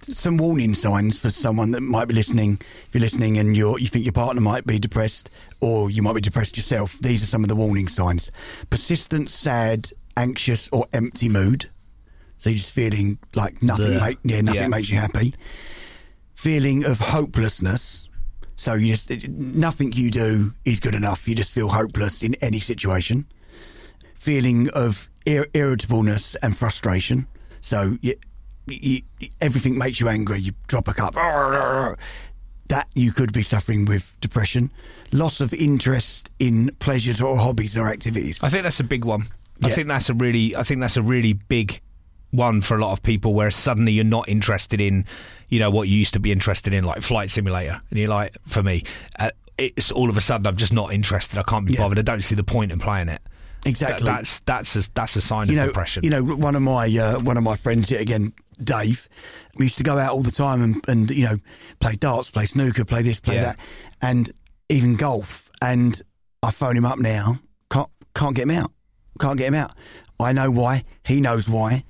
[0.05, 2.59] some warning signs for someone that might be listening.
[2.61, 6.15] If you're listening and you're, you think your partner might be depressed, or you might
[6.15, 8.31] be depressed yourself, these are some of the warning signs:
[8.71, 11.67] persistent, sad, anxious, or empty mood.
[12.37, 14.69] So you're just feeling like nothing, make, yeah, nothing Yeah.
[14.69, 15.35] makes you happy.
[16.35, 18.09] Feeling of hopelessness.
[18.57, 21.27] So you just nothing you do is good enough.
[21.27, 23.27] You just feel hopeless in any situation.
[24.15, 27.27] Feeling of ir- irritableness and frustration.
[27.61, 27.99] So
[28.67, 29.03] you,
[29.41, 30.39] everything makes you angry.
[30.41, 31.15] You drop a cup.
[32.69, 34.73] That you could be suffering with depression.
[35.13, 38.43] Loss of interest in pleasures or hobbies or activities.
[38.43, 39.25] I think that's a big one.
[39.63, 41.81] I think that's a really, I think that's a really big
[42.31, 45.05] one for a lot of people, where suddenly you're not interested in,
[45.49, 48.37] you know, what you used to be interested in, like flight simulator, and you're like,
[48.47, 48.83] for me,
[49.19, 51.39] uh, it's all of a sudden I'm just not interested.
[51.39, 51.81] I can't be Yeah.
[51.83, 51.99] bothered.
[51.99, 53.21] I don't see the point in playing it.
[53.67, 54.05] Exactly.
[54.07, 56.03] That- that's that's a, that's a sign you of know, depression.
[56.03, 59.09] You know, one of my uh, one of my friends again, Dave.
[59.57, 61.37] We used to go out all the time and, and you know
[61.81, 63.45] play darts, play snooker, play this, play Yeah.
[63.45, 63.59] that,
[64.03, 64.31] and
[64.69, 65.51] even golf.
[65.63, 66.01] And
[66.43, 67.39] I phone him up now.
[67.71, 68.71] Can't can't get him out.
[69.21, 69.73] Can't get him out.
[70.21, 70.85] I know why.
[71.05, 71.85] He knows why.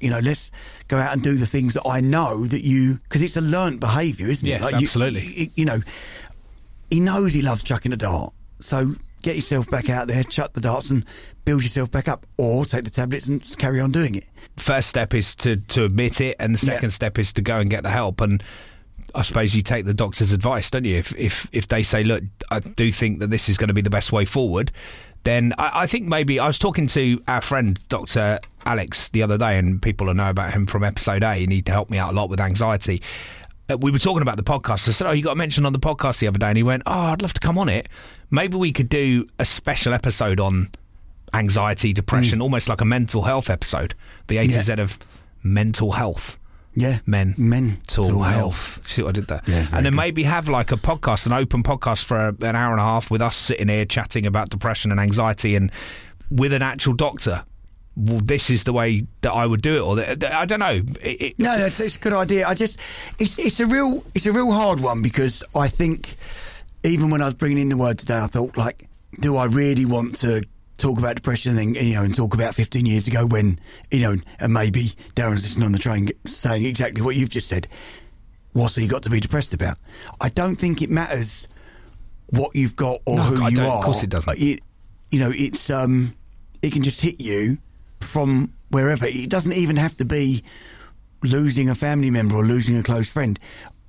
[0.00, 0.50] You know, let's
[0.88, 3.80] go out and do the things that I know that you because it's a learnt
[3.80, 4.72] behaviour, isn't Yes, it?
[4.72, 5.20] you- absolutely.
[5.26, 5.80] You, you know,
[6.90, 8.32] he knows he loves chucking a dart.
[8.60, 11.04] So get yourself back out there, chuck the darts, and
[11.44, 14.24] build yourself back up, or take the tablets and just carry on doing it.
[14.56, 16.74] First step is to to admit it, and the Yeah.
[16.74, 18.20] second step is to go and get the help.
[18.20, 18.42] And
[19.14, 20.96] I suppose you take the doctor's advice, don't you?
[20.96, 23.82] If if if they say, look, I do think that this is going to be
[23.82, 24.70] the best way forward,
[25.24, 29.38] then I, I think maybe I was talking to our friend Doctor Alex the other
[29.38, 32.12] day, and people will know about him from episode A, and he helped me out
[32.12, 33.02] a lot with anxiety.
[33.72, 34.88] Uh, we were talking about the podcast.
[34.88, 36.82] I said, "Oh, you got mentioned on the podcast the other day," and he went,
[36.86, 37.88] "Oh, I'd love to come on it.
[38.30, 40.70] Maybe we could do a special episode on
[41.34, 43.94] anxiety, depression, almost like a mental health episode.
[44.28, 44.54] The A to Mm.
[44.56, 44.62] Yeah.
[44.62, 44.98] Z of
[45.42, 46.38] mental health."
[46.74, 48.34] Yeah, Men, mental mental health.
[48.34, 48.88] health.
[48.88, 49.42] See what I did there?
[49.46, 49.96] Yeah, and then good.
[49.96, 53.20] maybe have like a podcast, an open podcast for an hour and a half with
[53.20, 55.70] us sitting here chatting about depression and anxiety, and
[56.30, 57.44] with an actual doctor.
[57.94, 60.80] Well, this is the way that I would do it, or that, I don't know.
[61.02, 62.46] It, it, No, no, it's, it's a good idea.
[62.48, 62.80] I just,
[63.18, 66.14] it's it's a real, it's a real hard one because I think
[66.84, 68.88] even when I was bringing in the word today, I thought like,
[69.20, 70.42] do I really want to
[70.78, 73.56] talk about depression and you know and talk about 15 years ago when
[73.92, 77.68] you know and maybe Darren's listening on the train saying exactly what you've just said.
[78.52, 79.76] What's he got to be depressed about?
[80.20, 81.46] I don't think it matters
[82.30, 83.78] what you've got or No, who I you are.
[83.78, 84.38] of course it doesn't.
[84.38, 84.60] It,
[85.10, 86.14] you know, it's um,
[86.62, 87.58] it can just hit you
[88.02, 89.06] from wherever.
[89.06, 90.42] It doesn't even have to be
[91.22, 93.38] losing a family member or losing a close friend.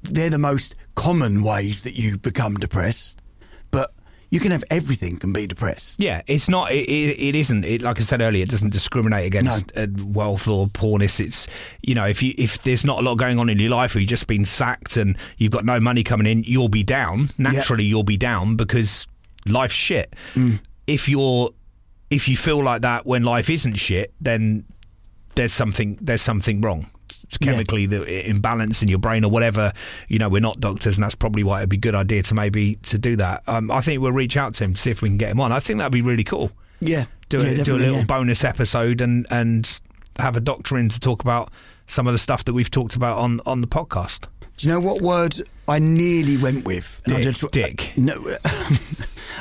[0.03, 3.21] They're the most common ways that you become depressed.
[3.71, 3.91] But
[4.29, 6.01] you can have everything and be depressed.
[6.01, 6.71] Yeah, it's not.
[6.71, 7.63] It, it, it isn't.
[7.63, 11.19] It, like I said earlier, it doesn't discriminate against uh, wealth or poorness.
[11.19, 11.47] It's
[11.81, 13.99] you know, if you if there's not a lot going on in your life, or
[13.99, 17.29] you've just been sacked and you've got no money coming in, you'll be down.
[17.37, 19.07] Naturally, you'll be down because
[19.47, 20.13] life's shit.
[20.87, 21.51] If you're
[22.13, 24.65] if you feel like that when life isn't shit, then
[25.35, 26.87] there's something there's something wrong.
[27.05, 29.71] It's chemically the imbalance in your brain or whatever.
[30.07, 32.33] You know, we're not doctors, and that's probably why it'd be a good idea to
[32.35, 33.43] maybe to do that.
[33.47, 35.39] Um, I think we'll reach out to him to see if we can get him
[35.39, 35.51] on.
[35.51, 36.51] I think that'd be really cool.
[36.79, 38.03] Yeah, Do yeah, a, do a little yeah.
[38.05, 39.79] bonus episode and and
[40.17, 41.51] have a doctor in to talk about
[41.87, 44.27] some of the stuff that we've talked about on on the podcast.
[44.57, 47.01] Do you know what word I nearly went with?
[47.05, 47.51] And I Dick.
[47.51, 47.93] Dick.
[47.97, 48.13] No,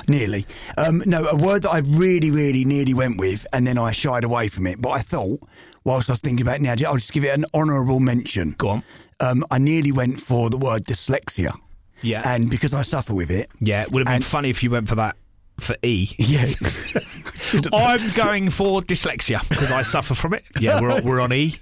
[0.09, 0.47] nearly.
[0.77, 4.25] Um, no, a word that I really, really nearly went with, and then I shied
[4.25, 4.81] away from it.
[4.81, 5.41] But I thought,
[5.85, 8.55] whilst I was thinking about it now, I'll just give it an honourable mention.
[8.59, 8.83] Go on.
[9.21, 11.55] Um, I nearly went for the word dyslexia.
[12.01, 12.23] Yeah.
[12.25, 14.71] And because I suffer with it, Yeah, it would have been And- funny if you
[14.71, 15.17] went for that
[15.61, 16.09] for E.
[16.19, 16.47] yeah,
[17.73, 20.45] I'm going for dyslexia because I suffer from it.
[20.59, 21.55] Yeah, we're on, we're on E.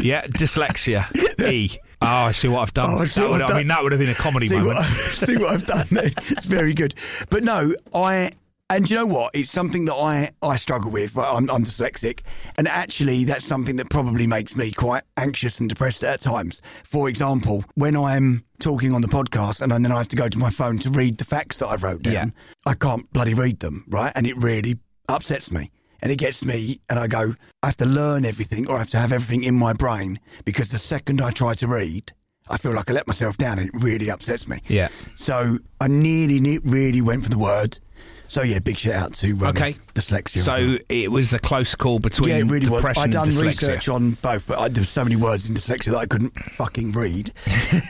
[0.00, 1.06] Yeah, dyslexia.
[1.48, 1.76] E.
[2.02, 2.90] Oh, I see what I've done.
[2.90, 3.56] Oh, I That would- I've done.
[3.58, 4.76] mean, that would have been a comedy see moment.
[4.76, 6.06] what, I, see what I've done there.
[6.06, 6.94] It's very good.
[7.30, 8.32] But no, I
[8.68, 9.30] and you know what?
[9.34, 11.16] It's something that I I struggle with.
[11.16, 12.20] I'm, I'm dyslexic,
[12.58, 16.60] and actually, that's something that probably makes me quite anxious and depressed at times.
[16.84, 20.38] For example, when I'm talking on the podcast and then I have to go to
[20.38, 22.24] my phone to read the facts that I wrote down, Yeah.
[22.66, 24.10] I can't bloody read them, right?
[24.16, 24.78] And it really
[25.08, 25.70] upsets me.
[26.02, 28.90] And it gets me, and I go, I have to learn everything or I have
[28.90, 32.12] to have everything in my brain because the second I try to read,
[32.48, 34.60] I feel like I let myself down and it really upsets me.
[34.68, 34.88] Yeah.
[35.14, 37.78] So I nearly, ne- really went for the word.
[38.28, 39.76] So yeah, big shout out to um, Okay.
[39.94, 40.38] dyslexia.
[40.38, 42.84] So it was a close call between yeah, it really was.
[42.84, 46.06] I'd done research on both, but I, there's so many words in dyslexia that I
[46.06, 47.30] couldn't fucking read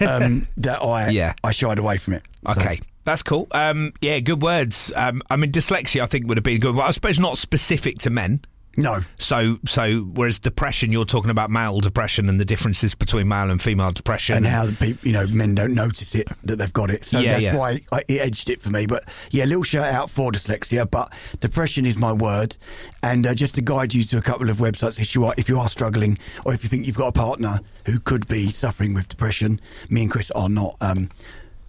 [0.07, 1.33] um, that I Yeah.
[1.43, 2.23] I shied away from it.
[2.55, 2.81] So- Okay.
[3.05, 3.47] That's cool.
[3.53, 4.93] Um, yeah, good words.
[4.97, 6.75] Um, I mean, dyslexia, I think, would have been good.
[6.75, 8.41] Well, I suppose not specific to men.
[8.79, 8.99] No.
[9.19, 13.61] So, so whereas depression, you're talking about male depression and the differences between male and
[13.61, 14.37] female depression.
[14.37, 17.05] and how the people, you know, men don't notice it that they've got it.
[17.07, 17.57] So Yeah, that's yeah.
[17.57, 18.87] why I, it edged it for me.
[18.87, 20.91] But yeah, little shout out for dyslexia.
[20.91, 22.57] But depression is my word,
[23.03, 25.49] and uh, just to guide you to a couple of websites if you are if
[25.49, 28.93] you are struggling or if you think you've got a partner who could be suffering
[28.95, 29.59] with depression.
[29.89, 31.09] Me and Chris are not um,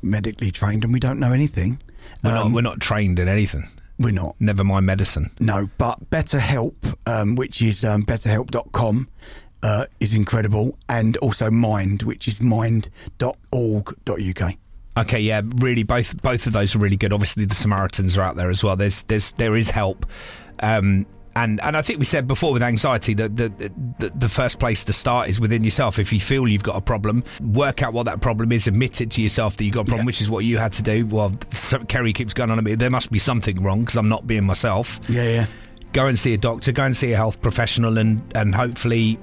[0.02, 1.80] medically trained, and we don't know anything.
[2.24, 3.64] we're, Um, not, we're not trained in anything.
[4.00, 4.36] We're not.
[4.40, 5.32] Never mind medicine.
[5.40, 9.08] No, but BetterHelp, um, which is um, betterhelp.com,
[9.64, 10.78] uh, is incredible.
[10.88, 12.92] And also Mind, which is mind.org.uk.
[14.98, 17.14] Okay, yeah, really, both both of those are really good.
[17.14, 18.76] Obviously, the Samaritans are out there as well.
[18.76, 20.08] There's there's there is help,
[20.60, 21.06] um,
[21.44, 23.50] and and I think we said before with anxiety that the,
[24.00, 26.00] the the first place to start is within yourself.
[26.00, 29.12] If you feel you've got a problem, work out what that problem is, admit it
[29.12, 30.08] to yourself that you've got a problem, Yeah.
[30.08, 31.06] which is what you had to do.
[31.06, 32.76] Well, so Kerry keeps going on at me.
[32.76, 35.00] There must be something wrong because I'm not being myself.
[35.10, 35.46] Yeah, yeah.
[35.94, 36.72] Go and see a doctor.
[36.72, 39.18] Go and see a health professional, and and hopefully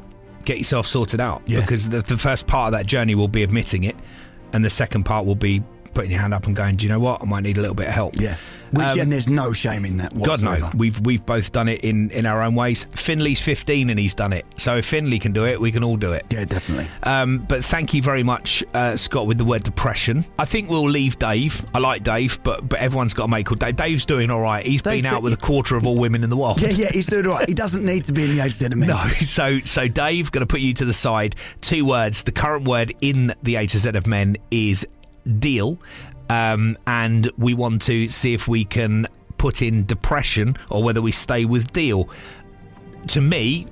[0.44, 1.42] get yourself sorted out.
[1.46, 1.60] Yeah.
[1.60, 3.96] Because the, the first part of that journey will be admitting it,
[4.52, 5.62] and the second part will be
[5.94, 7.22] putting your hand up and going, "Do you know what?
[7.22, 8.36] I might need a little bit of help." Yeah.
[8.72, 11.84] Which, Um, and there's no shame in that God no, we've we've both done it
[11.84, 12.86] in in our own ways.
[12.94, 15.96] Finley's 15 and he's done it, so if Finley can do it, we can all
[15.96, 16.24] do it.
[16.30, 16.86] Yeah, definitely.
[17.02, 20.24] Um, but thank you very much, uh, Scott, with the word depression.
[20.38, 21.64] I think we'll leave Dave.
[21.74, 23.76] I like Dave, but but everyone's got a mate called Dave.
[23.76, 24.64] Dave's doing all right.
[24.64, 26.60] He's Dave- been out with a quarter of all women in the world.
[26.60, 27.48] Yeah, yeah, he's doing all right.
[27.48, 28.88] He doesn't need to be in the A to Z of men.
[28.88, 31.36] No, so so Dave, going to put you to the side.
[31.60, 32.22] Two words.
[32.24, 34.86] The current word in the A to Z of men is
[35.38, 35.78] deal,
[36.28, 39.06] um, and we want to see if we can
[39.38, 42.08] put in depression or whether we stay with deal.
[43.08, 43.66] To me,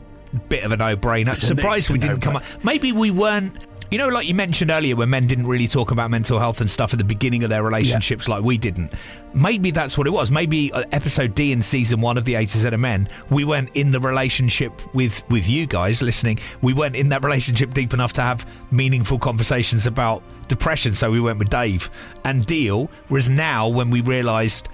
[0.49, 1.35] bit of a no-brainer.
[1.35, 2.45] Surprised we didn't come up.
[2.63, 3.67] Maybe we weren't.
[3.93, 6.71] You know, like you mentioned earlier, when men didn't really talk about mental health and
[6.71, 8.95] stuff at the beginning of their relationships, like we didn't.
[9.35, 10.31] Maybe that's what it was.
[10.31, 13.45] Maybe uh, episode D in season one of the A to Z of Men, we
[13.45, 16.39] weren't in the relationship with with you guys listening.
[16.63, 20.95] We weren't in that relationship deep enough to have meaningful conversations about depression.
[20.95, 21.91] So we went with Dave
[22.25, 22.91] and Deal.
[23.09, 24.71] Whereas now, when we realised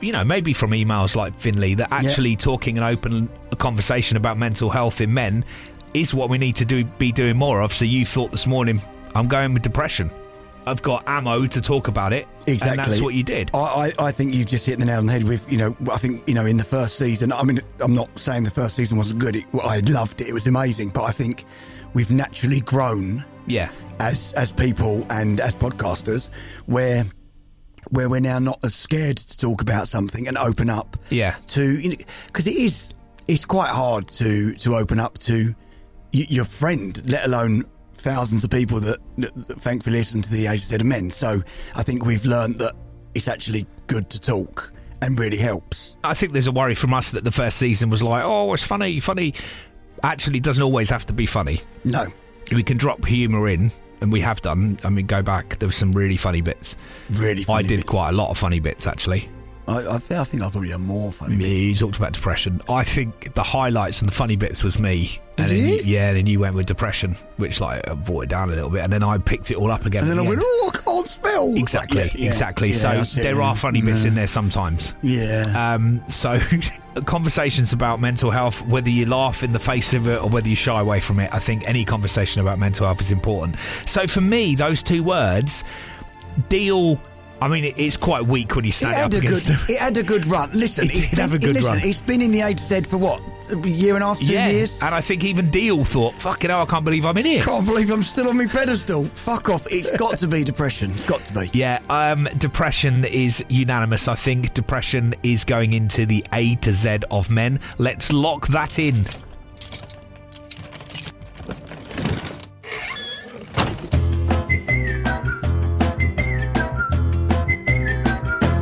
[0.00, 4.68] you know, maybe from emails like Finley, that actually talking an open conversation about mental
[4.68, 5.46] health in men
[5.94, 7.72] is what we need to do be doing more of.
[7.72, 8.82] So you thought this morning,
[9.14, 10.10] I'm going with depression.
[10.66, 12.26] I've got ammo to talk about it.
[12.46, 12.70] Exactly.
[12.70, 13.50] And that's what you did.
[13.52, 15.76] I, I, I think you've just hit the nail on the head with, you know,
[15.92, 18.74] I think, you know, in the first season, I mean, I'm not saying the first
[18.74, 19.36] season wasn't good.
[19.36, 20.26] It, I loved it.
[20.28, 20.88] It was amazing.
[20.88, 21.44] But I think
[21.92, 23.68] we've naturally grown Yeah.
[24.00, 26.30] as as people and as podcasters
[26.66, 27.04] where
[27.90, 31.34] where we're now not as scared to talk about something and open up Yeah.
[31.48, 32.90] to you know because it is
[33.28, 35.54] it's quite hard to to open up to
[36.14, 40.46] y- your friend let alone thousands of people that, that, that thankfully listen to the
[40.46, 41.42] A to Z of men so
[41.74, 42.72] i think we've learned that
[43.14, 45.96] it's actually good to talk and really helps.
[46.02, 48.62] I think there's a worry from us that the first season was like, oh, it's
[48.62, 49.34] funny, funny.
[50.02, 51.60] Actually, doesn't always have to be funny.
[51.84, 52.06] No,
[52.50, 54.78] We can drop humour in, and we have done.
[54.82, 55.58] I mean, go back.
[55.58, 56.74] There were some really funny bits.
[57.10, 57.44] really.
[57.48, 57.82] I did bits.
[57.84, 59.28] quite a lot of funny bits actually.
[59.66, 61.36] I, I, think, I think I probably done more funny.
[61.38, 61.48] bits.
[61.48, 62.60] You talked about depression.
[62.68, 65.18] I think the highlights and the funny bits was me.
[65.38, 65.80] And Did then you?
[65.84, 68.82] yeah, and then you went with depression, which like brought it down a little bit,
[68.82, 70.02] and then I picked it all up again.
[70.02, 70.46] And then I the went, end.
[70.48, 71.54] oh, I can't spell.
[71.56, 72.68] Exactly, Yeah, yeah, exactly.
[72.68, 74.94] yeah, so there are funny bits in there sometimes.
[75.02, 75.44] Yeah.
[75.74, 76.38] Um, so
[77.06, 80.56] conversations about mental health, whether you laugh in the face of it or whether you
[80.56, 83.58] shy away from it, I think any conversation about mental health is important.
[83.86, 85.64] So for me, those two words
[86.48, 87.00] deal.
[87.44, 89.24] I mean, it, it's quite weak when you it stand had up a good.
[89.24, 89.58] against them.
[89.68, 90.50] It had a good run.
[90.54, 91.80] Listen, It did have a been- good listen, run.
[91.86, 93.20] It's been in the said for what
[93.52, 94.78] a year and a half, two yeah, years.
[94.80, 97.66] and I think even Deal thought, "Fucking hell, I can't believe I'm in here." Can't
[97.66, 99.04] believe I'm still on my pedestal.
[99.04, 99.66] Fuck off.
[99.70, 100.90] It's got to be depression.
[100.92, 101.50] It's got to be.
[101.52, 104.08] Yeah, um, depression is unanimous.
[104.08, 107.60] I think depression is going into the A to Z of men.
[107.76, 108.94] Let's lock that in.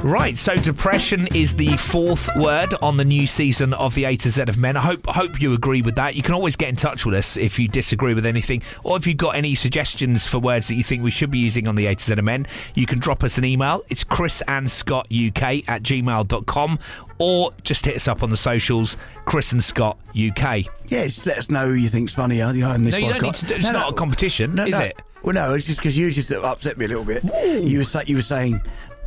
[0.02, 4.30] Right, so depression is the fourth word on the new season of the A to
[4.30, 4.76] Z of Men.
[4.76, 6.16] I hope hope you agree with that.
[6.16, 9.06] You can always get in touch with us if you disagree with anything, or if
[9.06, 11.86] you've got any suggestions for words that you think we should be using on the
[11.86, 12.46] A to Z of Men.
[12.74, 13.84] You can drop us an email.
[13.90, 16.78] It's Chris and Scott UK at gmail.com,
[17.20, 20.64] or just hit us up on the socials, Chris and Scott UK.
[20.88, 22.46] Yeah, just let us know who you think's funnier.
[22.46, 23.44] Uh, you know, in this No, you don't podcast.
[23.44, 24.80] need to it's not a competition, no, is no.
[24.80, 25.00] it?
[25.22, 27.22] Well, no, it's just because you just upset me a little bit.
[27.62, 28.60] You were you were saying,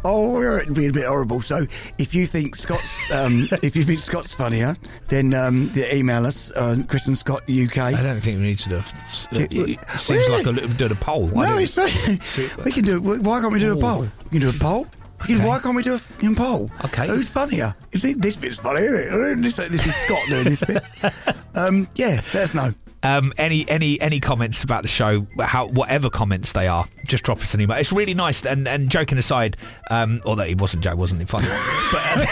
[0.06, 1.66] "Oh, you're being a bit horrible." So,
[1.98, 3.34] if you think Scott's um,
[3.64, 4.76] if you think Scott's funnier,
[5.10, 7.78] then um, email us, uh, Chris and Scott UK.
[7.78, 9.54] I don't think we need to do it.
[9.54, 10.38] It seems Really?
[10.38, 11.28] like a little a poll.
[11.28, 11.76] Why No, it's
[12.66, 13.02] we can do.
[13.02, 14.08] Why can't we do a poll?
[14.26, 14.88] We can do a poll.
[15.24, 15.38] Okay.
[15.44, 16.70] Why can't we do a fucking poll?
[16.84, 17.08] Okay.
[17.08, 17.76] Who's funnier?
[17.92, 19.42] This bit's funny, isn't it?
[19.42, 20.84] This, this is Scott doing this bit.
[21.56, 22.74] Um, yeah, let us know.
[23.04, 27.40] Um, any any any comments about the show, how whatever comments they are, just drop
[27.40, 27.78] us an email.
[27.78, 28.46] It's really nice.
[28.46, 29.58] And and joking aside,
[29.92, 31.46] um, although it wasn't joke, wasn't it funny?
[31.92, 32.26] but um,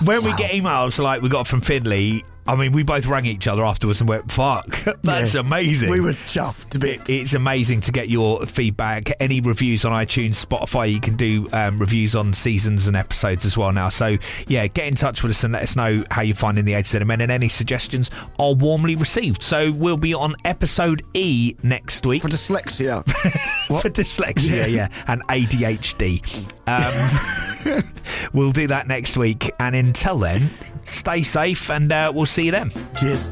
[0.06, 3.46] when we get emails like we got from Finley, I mean, we both rang each
[3.46, 4.66] other afterwards and went, "Fuck,
[5.02, 5.40] that's Yeah.
[5.40, 7.08] amazing." We were chuffed to bits.
[7.08, 9.10] it's amazing to get your feedback.
[9.20, 13.56] Any reviews on iTunes, Spotify, you can do um, reviews on seasons and episodes as
[13.56, 13.88] well now.
[13.88, 14.16] So,
[14.48, 16.82] yeah, get in touch with us and let us know how you're finding the A
[16.82, 19.42] to Z Men and any suggestions are warmly received.
[19.42, 23.04] So, we'll be on episode E next week for dyslexia.
[23.80, 26.20] for dyslexia, yeah, and ADHD.
[26.66, 27.82] Um,
[28.32, 29.50] we'll do that next week.
[29.60, 30.50] And until then,
[30.82, 32.70] stay safe and uh, we'll see you then.
[32.98, 33.30] Cheers.